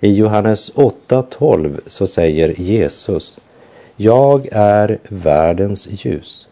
I 0.00 0.12
Johannes 0.12 0.72
8.12 0.72 1.80
så 1.86 2.06
säger 2.06 2.60
Jesus, 2.60 3.36
jag 3.96 4.48
är 4.52 4.98
världens 5.08 5.88
ljus. 5.90 6.46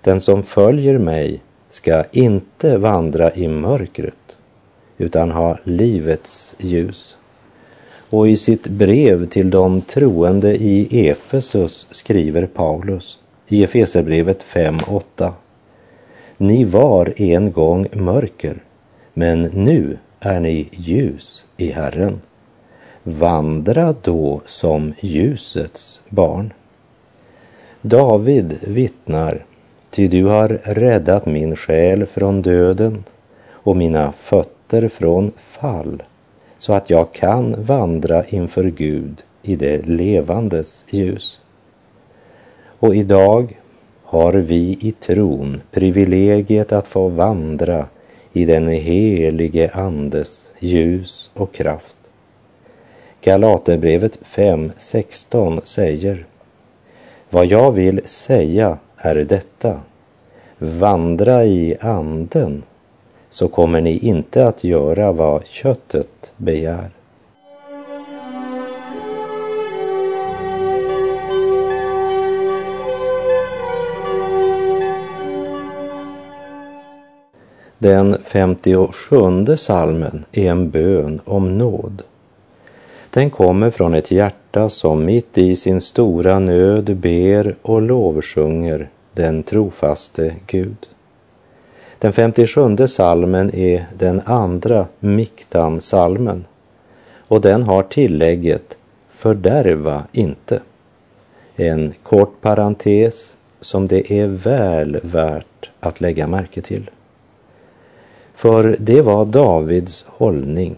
Den 0.00 0.20
som 0.20 0.42
följer 0.42 0.98
mig 0.98 1.40
ska 1.68 2.04
inte 2.12 2.78
vandra 2.78 3.34
i 3.34 3.48
mörkret 3.48 4.36
utan 4.98 5.30
ha 5.30 5.58
livets 5.64 6.54
ljus. 6.58 7.16
Och 8.10 8.28
i 8.28 8.36
sitt 8.36 8.66
brev 8.66 9.28
till 9.28 9.50
de 9.50 9.80
troende 9.80 10.56
i 10.56 11.08
Efesus 11.08 11.86
skriver 11.90 12.46
Paulus 12.46 13.18
i 13.48 13.64
Efeserbrevet 13.64 14.44
5.8. 14.44 15.32
Ni 16.36 16.64
var 16.64 17.14
en 17.16 17.52
gång 17.52 17.86
mörker, 17.92 18.62
men 19.14 19.42
nu 19.42 19.98
är 20.20 20.40
ni 20.40 20.68
ljus 20.72 21.44
i 21.56 21.70
Herren. 21.70 22.20
Vandra 23.08 23.94
då 24.02 24.40
som 24.46 24.94
ljusets 25.00 26.00
barn. 26.08 26.52
David 27.82 28.58
vittnar, 28.62 29.44
ty 29.90 30.08
du 30.08 30.24
har 30.24 30.48
räddat 30.64 31.26
min 31.26 31.56
själ 31.56 32.06
från 32.06 32.42
döden 32.42 33.04
och 33.50 33.76
mina 33.76 34.12
fötter 34.12 34.88
från 34.88 35.32
fall 35.36 36.02
så 36.58 36.72
att 36.72 36.90
jag 36.90 37.12
kan 37.12 37.64
vandra 37.64 38.24
inför 38.24 38.64
Gud 38.64 39.22
i 39.42 39.56
det 39.56 39.86
levandes 39.86 40.84
ljus. 40.88 41.40
Och 42.78 42.96
idag 42.96 43.60
har 44.02 44.32
vi 44.32 44.78
i 44.80 44.92
tron 44.92 45.60
privilegiet 45.70 46.72
att 46.72 46.88
få 46.88 47.08
vandra 47.08 47.86
i 48.32 48.44
den 48.44 48.68
helige 48.68 49.70
Andes 49.74 50.50
ljus 50.58 51.30
och 51.34 51.54
kraft. 51.54 51.96
Galaterbrevet 53.26 54.18
5.16 54.24 55.60
säger 55.64 56.26
Vad 57.30 57.46
jag 57.46 57.72
vill 57.72 58.00
säga 58.04 58.78
är 58.96 59.14
detta. 59.14 59.80
Vandra 60.58 61.44
i 61.44 61.76
anden 61.80 62.62
så 63.30 63.48
kommer 63.48 63.80
ni 63.80 63.98
inte 63.98 64.46
att 64.46 64.64
göra 64.64 65.12
vad 65.12 65.46
köttet 65.46 66.32
begär. 66.36 66.90
Den 77.78 78.16
57 78.24 79.56
salmen 79.56 80.24
är 80.32 80.50
en 80.50 80.70
bön 80.70 81.20
om 81.24 81.58
nåd. 81.58 82.02
Den 83.16 83.30
kommer 83.30 83.70
från 83.70 83.94
ett 83.94 84.10
hjärta 84.10 84.68
som 84.68 85.04
mitt 85.04 85.38
i 85.38 85.56
sin 85.56 85.80
stora 85.80 86.38
nöd 86.38 86.96
ber 86.96 87.56
och 87.62 87.82
lovsjunger 87.82 88.88
den 89.12 89.42
trofaste 89.42 90.34
Gud. 90.46 90.76
Den 91.98 92.12
57 92.12 92.86
salmen 92.86 93.54
är 93.54 93.86
den 93.98 94.20
andra 94.24 94.86
Miktam-salmen 95.00 96.44
och 97.28 97.40
den 97.40 97.62
har 97.62 97.82
tillägget 97.82 98.76
Fördärva 99.10 100.02
inte. 100.12 100.60
En 101.54 101.94
kort 102.02 102.40
parentes 102.40 103.36
som 103.60 103.86
det 103.86 104.12
är 104.12 104.26
väl 104.26 105.00
värt 105.02 105.70
att 105.80 106.00
lägga 106.00 106.26
märke 106.26 106.62
till. 106.62 106.90
För 108.34 108.76
det 108.80 109.02
var 109.02 109.24
Davids 109.24 110.04
hållning 110.08 110.76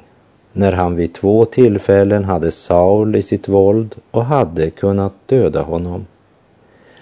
när 0.59 0.73
han 0.73 0.97
vid 0.97 1.14
två 1.14 1.44
tillfällen 1.44 2.25
hade 2.25 2.51
Saul 2.51 3.16
i 3.16 3.23
sitt 3.23 3.49
våld 3.49 3.94
och 4.11 4.25
hade 4.25 4.71
kunnat 4.71 5.12
döda 5.27 5.62
honom. 5.62 6.07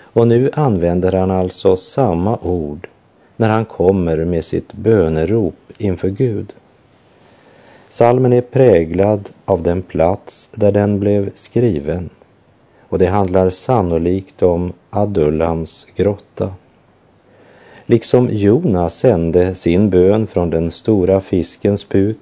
Och 0.01 0.29
nu 0.29 0.51
använder 0.53 1.13
han 1.13 1.31
alltså 1.31 1.77
samma 1.77 2.39
ord 2.43 2.89
när 3.37 3.49
han 3.49 3.65
kommer 3.65 4.25
med 4.25 4.45
sitt 4.45 4.73
bönerop 4.73 5.55
inför 5.79 6.09
Gud. 6.09 6.53
Salmen 7.89 8.33
är 8.33 8.41
präglad 8.41 9.31
av 9.45 9.63
den 9.63 9.83
plats 9.83 10.51
där 10.55 10.73
den 10.73 11.01
blev 11.01 11.31
skriven 11.35 12.11
och 12.89 12.99
det 12.99 13.07
handlar 13.07 13.51
sannolikt 13.51 14.43
om 14.43 14.73
Adullams 14.91 15.87
grotta. 15.97 16.53
Liksom 17.87 18.29
Jona 18.33 18.91
sände 18.91 19.55
sin 19.55 19.91
bön 19.91 20.27
från 20.27 20.51
den 20.51 20.71
stora 20.71 21.21
fiskens 21.21 21.89
buk 21.89 22.19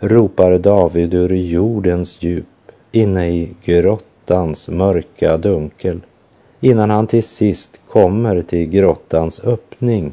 ropar 0.00 0.58
David 0.58 1.14
ur 1.14 1.32
jordens 1.32 2.22
djup 2.22 2.46
inne 2.92 3.28
i 3.28 3.54
grottans 3.64 4.68
mörka 4.68 5.36
dunkel 5.36 6.00
innan 6.60 6.90
han 6.90 7.06
till 7.06 7.22
sist 7.22 7.80
kommer 7.88 8.42
till 8.42 8.68
grottans 8.68 9.40
öppning 9.44 10.12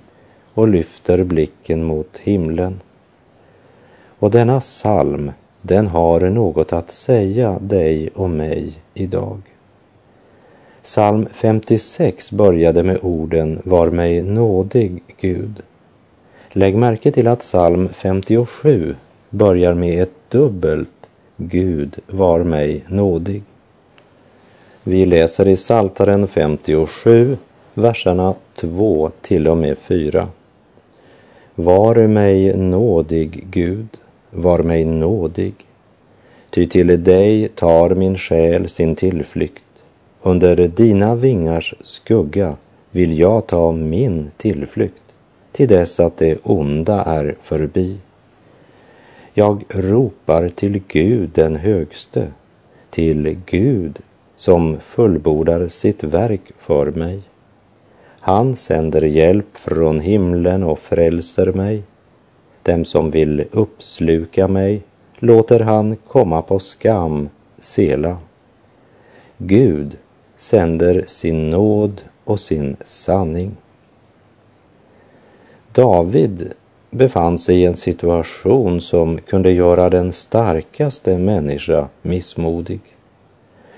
och 0.54 0.67
lyfter 0.67 1.24
blicken 1.24 1.84
mot 1.84 2.17
himlen. 2.17 2.82
Och 4.19 4.32
denna 4.32 4.60
psalm, 4.60 5.32
den 5.62 5.88
har 5.88 6.19
något 6.19 6.74
att 6.74 6.91
säga 6.91 7.60
dig 7.60 8.10
och 8.15 8.30
mig 8.30 8.74
idag. 8.93 9.41
Psalm 10.84 11.28
56 11.32 12.32
började 12.32 12.84
med 12.84 13.00
orden 13.02 13.62
Var 13.63 13.89
mig 13.89 14.21
nådig, 14.21 15.04
Gud. 15.19 15.62
Lägg 16.52 16.76
märke 16.76 17.12
till 17.12 17.28
att 17.28 17.39
psalm 17.39 17.89
57 17.93 18.95
börjar 19.36 19.74
med 19.74 20.04
ett 20.04 20.30
dubbelt 20.30 20.89
Gud 21.38 21.95
var 22.08 22.43
mig 22.43 22.84
nådig. 22.88 23.43
Vi 24.84 25.06
läser 25.06 25.48
i 25.48 25.56
Saltaren 25.56 26.28
57, 26.28 27.38
verserna 27.74 28.34
2 28.56 29.12
till 29.21 29.48
och 29.48 29.58
med 29.58 29.78
4. 29.78 30.28
Var 31.56 32.08
mig 32.08 32.58
nådig, 32.58 33.48
Gud, 33.50 33.88
var 34.32 34.63
mig 34.63 34.86
nådig. 34.86 35.54
Ty 36.50 36.67
till 36.67 37.04
dig 37.04 37.48
tar 37.48 37.89
min 37.89 38.17
själ 38.17 38.69
sin 38.69 38.95
tillflykt. 38.95 39.63
Under 40.21 40.67
dina 40.67 41.15
vingars 41.15 41.74
skugga 41.82 42.56
vill 42.91 43.19
jag 43.19 43.48
ta 43.48 43.71
min 43.71 44.32
tillflykt 44.38 45.04
till 45.52 45.67
dess 45.67 46.00
att 46.00 46.17
det 46.17 46.38
onda 46.43 47.04
är 47.04 47.36
förbi. 47.41 47.98
Jag 49.38 49.63
ropar 49.69 50.50
till 50.50 50.82
Gud 50.88 51.30
den 51.34 51.56
högste, 51.56 52.28
till 52.89 53.38
Gud 53.45 54.00
som 54.36 54.80
fullbordar 54.80 55.67
sitt 55.67 56.04
verk 56.04 56.41
för 56.58 56.91
mig. 56.91 57.21
Han 58.19 58.56
sänder 58.56 59.02
hjälp 59.02 59.58
från 59.58 60.00
himlen 60.00 60.63
och 60.63 60.80
frälser 60.80 61.54
mig. 61.54 61.84
Dem 62.63 62.86
som 62.86 63.12
vill 63.12 63.45
uppsluka 63.52 64.48
mig 64.48 64.82
låter 65.19 65.60
han 65.60 65.95
komma 65.95 66.41
på 66.41 66.60
skam, 66.60 67.30
Sela. 67.58 68.17
Gud 69.38 69.98
sänder 70.36 71.04
sin 71.08 71.50
nåd 71.50 72.02
och 72.24 72.39
sin 72.39 72.76
sanning. 72.82 73.58
David 75.71 76.54
befann 76.96 77.38
sig 77.38 77.62
i 77.62 77.66
en 77.66 77.76
situation 77.76 78.82
som 78.82 79.18
kunde 79.18 79.52
göra 79.52 79.90
den 79.90 80.12
starkaste 80.12 81.18
människa 81.18 81.88
missmodig. 82.02 82.82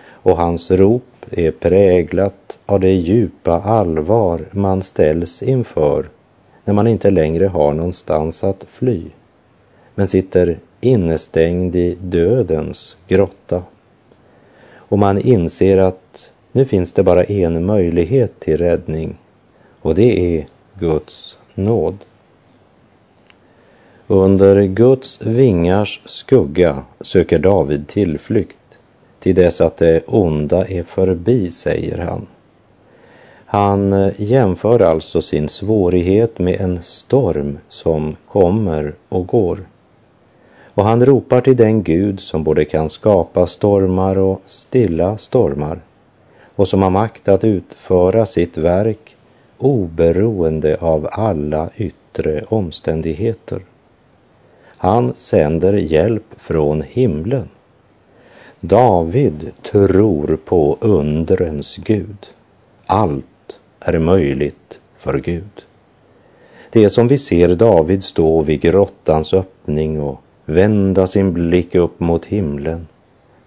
Och 0.10 0.38
hans 0.38 0.72
rop 0.72 1.04
är 1.32 1.52
präglat 1.52 2.60
av 2.66 2.80
det 2.80 2.92
djupa 2.92 3.62
allvar 3.62 4.46
man 4.52 4.82
ställs 4.82 5.44
inför 5.44 6.10
när 6.66 6.74
man 6.74 6.88
inte 6.88 7.10
längre 7.10 7.48
har 7.48 7.74
någonstans 7.74 8.44
att 8.44 8.66
fly, 8.70 9.04
men 9.96 10.08
sitter 10.08 10.60
innestängd 10.82 11.76
i 11.76 11.98
dödens 12.02 12.98
grotta. 13.08 13.64
Och 14.74 15.00
man 15.00 15.22
inser 15.22 15.78
att 15.78 16.32
nu 16.52 16.66
finns 16.66 16.94
det 16.94 17.04
bara 17.04 17.24
en 17.24 17.66
möjlighet 17.66 18.40
till 18.40 18.58
räddning 18.58 19.18
och 19.82 19.96
det 19.96 20.38
är 20.38 20.46
Guds 20.80 21.38
nåd. 21.56 21.98
Under 24.10 24.63
Guds 24.63 25.22
vingars 25.22 26.02
skugga 26.06 26.84
söker 27.02 27.39
David 27.39 27.88
tillflykt 27.88 28.58
till 29.20 29.36
dess 29.36 29.62
att 29.62 29.78
det 29.78 30.04
onda 30.08 30.67
är 30.67 30.84
förbi, 30.84 31.52
säger 31.52 31.98
han. 31.98 32.28
Han 33.46 33.93
eh, 33.93 34.13
jämför 34.17 34.82
alltså 34.82 35.22
sin 35.22 35.50
svårighet 35.50 36.39
med 36.39 36.62
en 36.62 36.82
storm 36.82 37.58
som 37.70 38.15
kommer 38.28 38.93
och 39.10 39.28
går. 39.28 39.60
Och 40.74 40.84
han 40.84 41.06
ropar 41.06 41.41
till 41.41 41.58
den 41.58 41.84
Gud 41.84 42.20
som 42.20 42.43
både 42.43 42.65
kan 42.65 42.89
skapa 42.89 43.48
stormar 43.48 44.17
och 44.17 44.41
stilla 44.46 45.17
stormar 45.17 45.80
och 46.56 46.67
som 46.67 46.82
har 46.82 46.89
makt 46.89 47.28
att 47.28 47.43
utföra 47.43 48.26
sitt 48.26 48.58
verk 48.58 49.15
oberoende 49.58 50.78
av 50.82 51.10
alla 51.12 51.70
yttre 51.78 52.43
omständigheter. 52.50 53.62
Han 54.78 55.16
sänder 55.16 55.74
hjälp 55.74 56.26
från 56.38 56.82
himlen. 56.82 57.50
David 58.60 59.52
tror 59.72 60.40
på 60.46 60.78
undrens 60.82 61.76
Gud. 61.76 62.28
Allt 62.86 63.60
är 63.80 64.00
möjligt 64.00 64.80
för 64.98 65.20
Gud. 65.20 65.66
Det 66.70 66.84
är 66.84 66.90
som 66.90 67.08
vi 67.08 67.18
ser 67.18 67.56
David 67.56 68.04
stå 68.04 68.42
vid 68.42 68.62
grottans 68.62 69.34
öppning 69.34 70.02
och 70.02 70.22
vända 70.46 71.08
sin 71.08 71.34
blick 71.34 71.76
upp 71.76 72.00
mot 72.00 72.26
himlen 72.26 72.88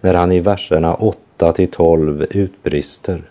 när 0.00 0.14
han 0.14 0.32
i 0.32 0.40
verserna 0.40 0.94
8 0.94 1.52
till 1.52 1.70
12 1.70 2.26
utbrister. 2.30 3.22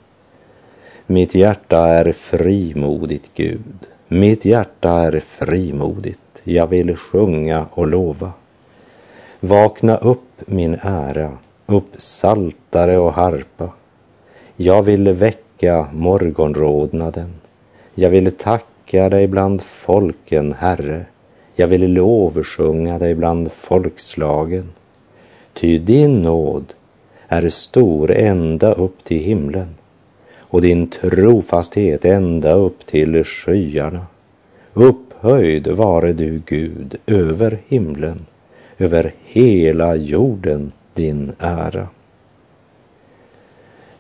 Mitt 1.06 1.36
hjärta 1.36 1.88
är 1.88 2.12
frimodigt, 2.12 3.32
Gud. 3.36 3.88
Mitt 4.08 4.46
hjärta 4.46 4.92
är 4.92 5.20
frimodigt 5.20 6.29
jag 6.54 6.68
vill 6.68 6.96
sjunga 6.96 7.66
och 7.72 7.88
lova. 7.88 8.32
Vakna 9.40 9.98
upp 9.98 10.42
min 10.46 10.78
ära, 10.82 11.38
upp 11.66 11.92
saltare 11.98 12.98
och 12.98 13.14
harpa. 13.14 13.70
Jag 14.56 14.84
vill 14.84 15.14
väcka 15.14 15.88
morgonrodnaden. 15.94 17.34
Jag 17.96 18.10
vill 18.10 18.32
tacka 18.32 19.10
dig 19.10 19.28
bland 19.28 19.62
folken, 19.62 20.54
Herre. 20.54 21.06
Jag 21.56 21.68
vill 21.68 21.94
lovsjunga 21.94 23.00
dig 23.00 23.16
bland 23.16 23.52
folkslagen. 23.52 24.70
Ty 25.54 25.78
din 25.78 26.22
nåd 26.22 26.74
är 27.28 27.50
stor 27.50 28.12
ända 28.12 28.74
upp 28.74 29.04
till 29.04 29.20
himlen 29.20 29.76
och 30.38 30.62
din 30.62 30.90
trofasthet 30.90 32.06
ända 32.06 32.54
upp 32.54 32.86
till 32.86 33.24
skyarna. 33.24 34.06
Upphöjd 35.22 35.68
vare 35.68 36.14
du 36.14 36.42
Gud 36.46 36.96
över 37.08 37.60
himlen, 37.68 38.26
över 38.78 39.14
hela 39.24 39.96
jorden 39.96 40.72
din 40.94 41.32
ära. 41.40 41.88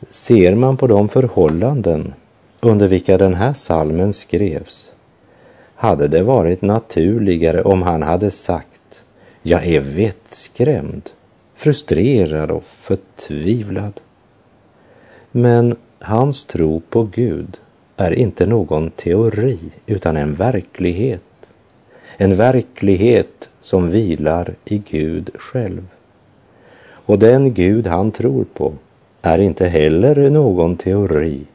Ser 0.09 0.55
man 0.55 0.77
på 0.77 0.87
de 0.87 1.09
förhållanden 1.09 2.13
under 2.59 2.87
vilka 2.87 3.17
den 3.17 3.33
här 3.33 3.53
salmen 3.53 4.13
skrevs 4.13 4.91
hade 5.75 6.07
det 6.07 6.23
varit 6.23 6.61
naturligare 6.61 7.61
om 7.61 7.81
han 7.81 8.03
hade 8.03 8.31
sagt 8.31 9.01
Jag 9.41 9.65
är 9.65 9.79
vettskrämd, 9.79 11.09
frustrerad 11.55 12.51
och 12.51 12.65
förtvivlad. 12.65 14.01
Men 15.31 15.75
hans 15.99 16.45
tro 16.45 16.81
på 16.89 17.03
Gud 17.03 17.57
är 17.99 18.11
inte 18.11 18.45
någon 18.45 18.89
teori 18.89 19.59
utan 19.85 20.17
en 20.17 20.33
verklighet. 20.33 21.21
En 22.17 22.35
verklighet 22.35 23.49
som 23.61 23.89
vilar 23.89 24.55
i 24.65 24.77
Gud 24.89 25.29
själv. 25.35 25.87
Och 26.91 27.19
den 27.19 27.53
Gud 27.53 27.87
han 27.87 28.11
tror 28.11 28.45
på 28.53 28.73
är 29.21 29.39
inte 29.39 29.67
heller 29.67 30.29
någon 30.29 30.75
teori 30.75 31.45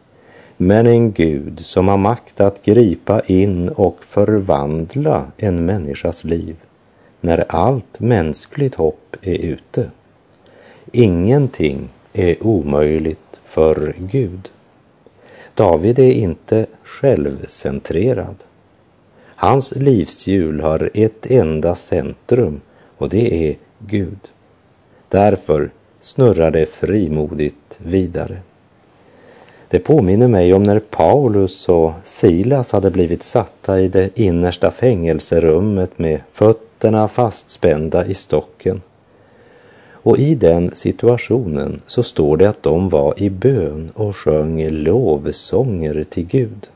men 0.57 0.87
en 0.87 1.13
Gud 1.13 1.61
som 1.65 1.89
har 1.89 1.97
makt 1.97 2.41
att 2.41 2.63
gripa 2.63 3.21
in 3.21 3.69
och 3.69 4.05
förvandla 4.05 5.27
en 5.37 5.65
människas 5.65 6.25
liv 6.25 6.57
när 7.21 7.45
allt 7.49 8.01
mänskligt 8.01 8.75
hopp 8.75 9.17
är 9.23 9.39
ute. 9.39 9.91
Ingenting 10.93 11.89
är 12.13 12.47
omöjligt 12.47 13.41
för 13.45 13.95
Gud. 13.99 14.51
David 15.55 15.99
är 15.99 16.13
inte 16.13 16.67
självcentrerad. 16.85 18.37
Hans 19.37 19.73
livshjul 19.77 20.61
har 20.61 20.91
ett 20.95 21.27
enda 21.31 21.75
centrum 21.75 22.61
och 22.99 23.09
det 23.09 23.49
är 23.49 23.57
Gud. 23.79 24.19
Därför 25.09 25.71
snurrar 26.01 26.51
det 26.51 26.67
frimodigt 26.67 27.79
vidare. 27.79 28.37
Det 29.69 29.79
påminner 29.79 30.29
mig 30.29 30.55
om 30.55 30.63
när 30.63 30.79
Paulus 30.79 31.69
och 31.69 31.93
Silas 32.05 32.73
hade 32.73 32.91
blivit 32.91 33.23
satta 33.23 33.81
i 33.81 33.89
det 33.89 34.19
innersta 34.19 34.71
fängelserummet 34.71 35.99
med 35.99 36.21
fötterna 36.33 37.09
fastspända 37.09 38.07
i 38.07 38.15
stocken. 38.15 38.83
Och 40.05 40.19
i 40.19 40.35
den 40.35 40.71
situationen 40.75 41.83
så 41.87 42.03
står 42.03 42.37
det 42.37 42.49
att 42.49 42.63
de 42.63 42.89
var 42.89 43.15
i 43.17 43.31
bön 43.31 43.91
och 43.95 44.17
sjöng 44.17 44.69
lovsånger 44.71 46.05
till 46.11 46.27
Gud. 46.27 46.69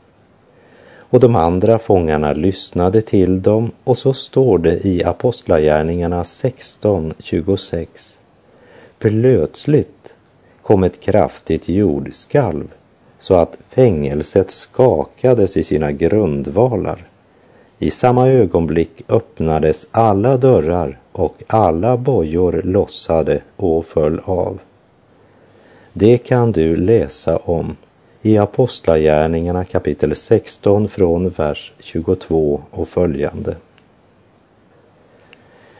Och 0.97 1.19
de 1.19 1.35
andra 1.35 1.79
fångarna 1.79 2.33
lyssnade 2.33 3.01
till 3.01 3.41
dem 3.41 3.71
och 3.83 3.97
så 3.97 4.13
står 4.13 4.57
det 4.57 4.85
i 4.85 5.03
Apostlagärningarna 5.03 6.23
16.26. 6.23 7.87
Plötsligt 8.99 10.13
kom 10.61 10.83
ett 10.83 11.01
kraftigt 11.01 11.69
jordskalv 11.69 12.67
så 13.17 13.33
att 13.33 13.57
fängelset 13.69 14.51
skakades 14.51 15.57
i 15.57 15.63
sina 15.63 15.91
grundvalar. 15.91 17.07
I 17.79 17.91
samma 17.91 18.27
ögonblick 18.27 19.03
öppnades 19.07 19.87
alla 19.91 20.37
dörrar 20.37 20.98
och 21.11 21.43
alla 21.47 21.97
bojor 21.97 22.61
lossade 22.65 23.41
och 23.55 23.85
föll 23.85 24.21
av. 24.25 24.59
Det 25.93 26.17
kan 26.17 26.51
du 26.51 26.75
läsa 26.75 27.37
om 27.37 27.75
i 28.21 28.37
Apostlagärningarna 28.37 29.65
kapitel 29.65 30.15
16 30.15 30.89
från 30.89 31.29
vers 31.29 31.73
22 31.79 32.61
och 32.71 32.87
följande. 32.87 33.55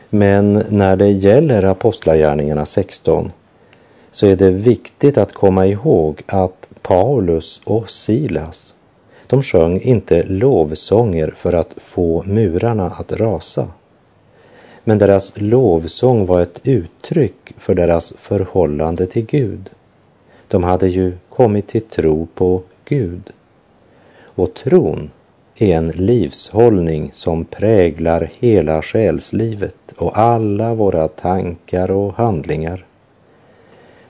Men 0.09 0.63
när 0.69 0.95
det 0.95 1.09
gäller 1.09 1.63
Apostlagärningarna 1.63 2.65
16 2.65 3.31
så 4.11 4.27
är 4.27 4.35
det 4.35 4.51
viktigt 4.51 5.17
att 5.17 5.33
komma 5.33 5.65
ihåg 5.65 6.21
att 6.25 6.69
Paulus 6.81 7.61
och 7.63 7.89
Silas, 7.89 8.73
de 9.27 9.43
sjöng 9.43 9.81
inte 9.81 10.23
lovsånger 10.23 11.33
för 11.35 11.53
att 11.53 11.73
få 11.77 12.23
murarna 12.23 12.85
att 12.85 13.11
rasa. 13.11 13.67
Men 14.83 14.97
deras 14.97 15.33
lovsång 15.35 16.25
var 16.25 16.41
ett 16.41 16.61
uttryck 16.63 17.53
för 17.57 17.75
deras 17.75 18.13
förhållande 18.17 19.05
till 19.05 19.25
Gud. 19.25 19.69
De 20.47 20.63
hade 20.63 20.87
ju 20.87 21.13
kommit 21.29 21.67
till 21.67 21.81
tro 21.81 22.27
på 22.35 22.61
Gud. 22.85 23.29
Och 24.21 24.53
tron 24.53 25.09
är 25.55 25.75
en 25.75 25.87
livshållning 25.87 27.09
som 27.13 27.45
präglar 27.45 28.31
hela 28.39 28.81
själslivet 28.81 29.75
och 29.97 30.19
alla 30.19 30.73
våra 30.73 31.07
tankar 31.07 31.91
och 31.91 32.13
handlingar. 32.13 32.85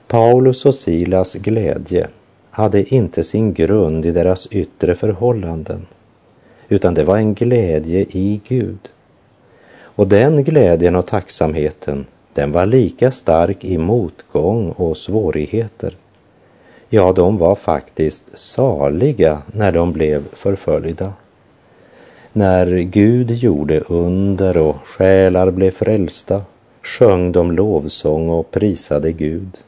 Paulus 0.06 0.66
och 0.66 0.74
Silas 0.74 1.34
glädje 1.34 2.08
hade 2.50 2.94
inte 2.94 3.24
sin 3.24 3.54
grund 3.54 4.06
i 4.06 4.10
deras 4.10 4.46
yttre 4.46 4.94
förhållanden, 4.94 5.86
utan 6.68 6.94
det 6.94 7.04
var 7.04 7.16
en 7.16 7.34
glädje 7.34 8.00
i 8.00 8.40
Gud. 8.48 8.78
Och 10.00 10.08
den 10.08 10.44
glädjen 10.44 10.96
och 10.96 11.06
tacksamheten, 11.06 12.06
den 12.34 12.52
var 12.52 12.66
lika 12.66 13.10
stark 13.10 13.64
i 13.64 13.78
motgång 13.78 14.70
och 14.70 14.96
svårigheter. 14.96 15.96
Ja, 16.88 17.12
de 17.12 17.38
var 17.38 17.54
faktiskt 17.54 18.24
saliga 18.34 19.42
när 19.46 19.72
de 19.72 19.92
blev 19.92 20.24
förföljda. 20.32 21.12
När 22.32 22.66
Gud 22.78 23.30
gjorde 23.30 23.80
under 23.80 24.56
och 24.56 24.76
själar 24.84 25.50
blev 25.50 25.70
frälsta 25.70 26.42
sjöng 26.82 27.32
de 27.32 27.52
lovsång 27.52 28.28
och 28.28 28.50
prisade 28.50 29.12
Gud 29.12 29.58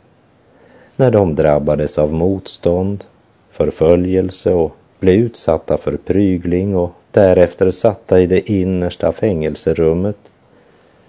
när 0.96 1.10
de 1.10 1.34
drabbades 1.34 1.98
av 1.98 2.12
motstånd, 2.12 3.04
förföljelse 3.50 4.52
och 4.52 4.76
blev 5.00 5.14
utsatta 5.14 5.76
för 5.76 5.96
prygling 5.96 6.76
och 6.76 6.92
därefter 7.12 7.70
satta 7.70 8.20
i 8.20 8.26
det 8.26 8.50
innersta 8.50 9.12
fängelserummet, 9.12 10.16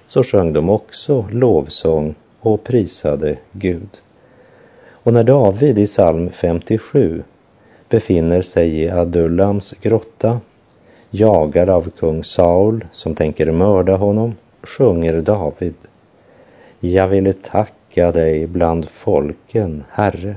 så 0.07 0.23
sjöng 0.23 0.53
de 0.53 0.69
också 0.69 1.25
lovsång 1.31 2.15
och 2.39 2.63
prisade 2.63 3.37
Gud. 3.51 3.89
Och 4.91 5.13
när 5.13 5.23
David 5.23 5.79
i 5.79 5.87
psalm 5.87 6.29
57 6.29 7.23
befinner 7.89 8.41
sig 8.41 8.81
i 8.81 8.89
Adullams 8.89 9.73
grotta, 9.81 10.39
jagad 11.09 11.69
av 11.69 11.89
kung 11.99 12.23
Saul 12.23 12.85
som 12.91 13.15
tänker 13.15 13.51
mörda 13.51 13.95
honom, 13.95 14.35
sjunger 14.63 15.21
David. 15.21 15.75
Jag 16.79 17.07
ville 17.07 17.33
tacka 17.33 18.11
dig 18.11 18.47
bland 18.47 18.89
folken, 18.89 19.83
Herre. 19.89 20.35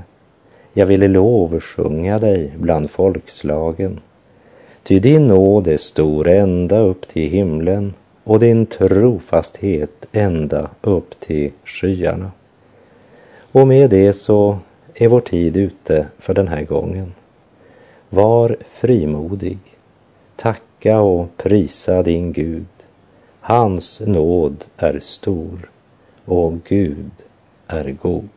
Jag 0.73 0.85
ville 0.85 1.07
lovsjunga 1.07 2.19
dig 2.19 2.53
bland 2.57 2.89
folkslagen. 2.89 3.99
Ty 4.87 4.99
din 4.99 5.27
nåd 5.27 5.67
är 5.67 5.77
stor 5.77 6.27
ända 6.27 6.79
upp 6.79 7.07
till 7.07 7.29
himlen 7.29 7.93
och 8.23 8.39
din 8.39 8.65
trofasthet 8.65 10.05
ända 10.11 10.69
upp 10.81 11.19
till 11.19 11.51
skyarna. 11.65 12.31
Och 13.51 13.67
med 13.67 13.89
det 13.89 14.13
så 14.13 14.57
är 14.95 15.07
vår 15.07 15.19
tid 15.19 15.57
ute 15.57 16.07
för 16.17 16.33
den 16.33 16.47
här 16.47 16.63
gången. 16.63 17.13
Var 18.09 18.57
frimodig. 18.69 19.57
Tacka 20.35 20.99
och 20.99 21.37
prisa 21.37 22.03
din 22.03 22.33
Gud. 22.33 22.65
Hans 23.39 24.01
nåd 24.05 24.65
är 24.77 24.99
stor 24.99 25.69
och 26.25 26.53
Gud 26.63 27.11
är 27.67 27.91
god. 28.01 28.29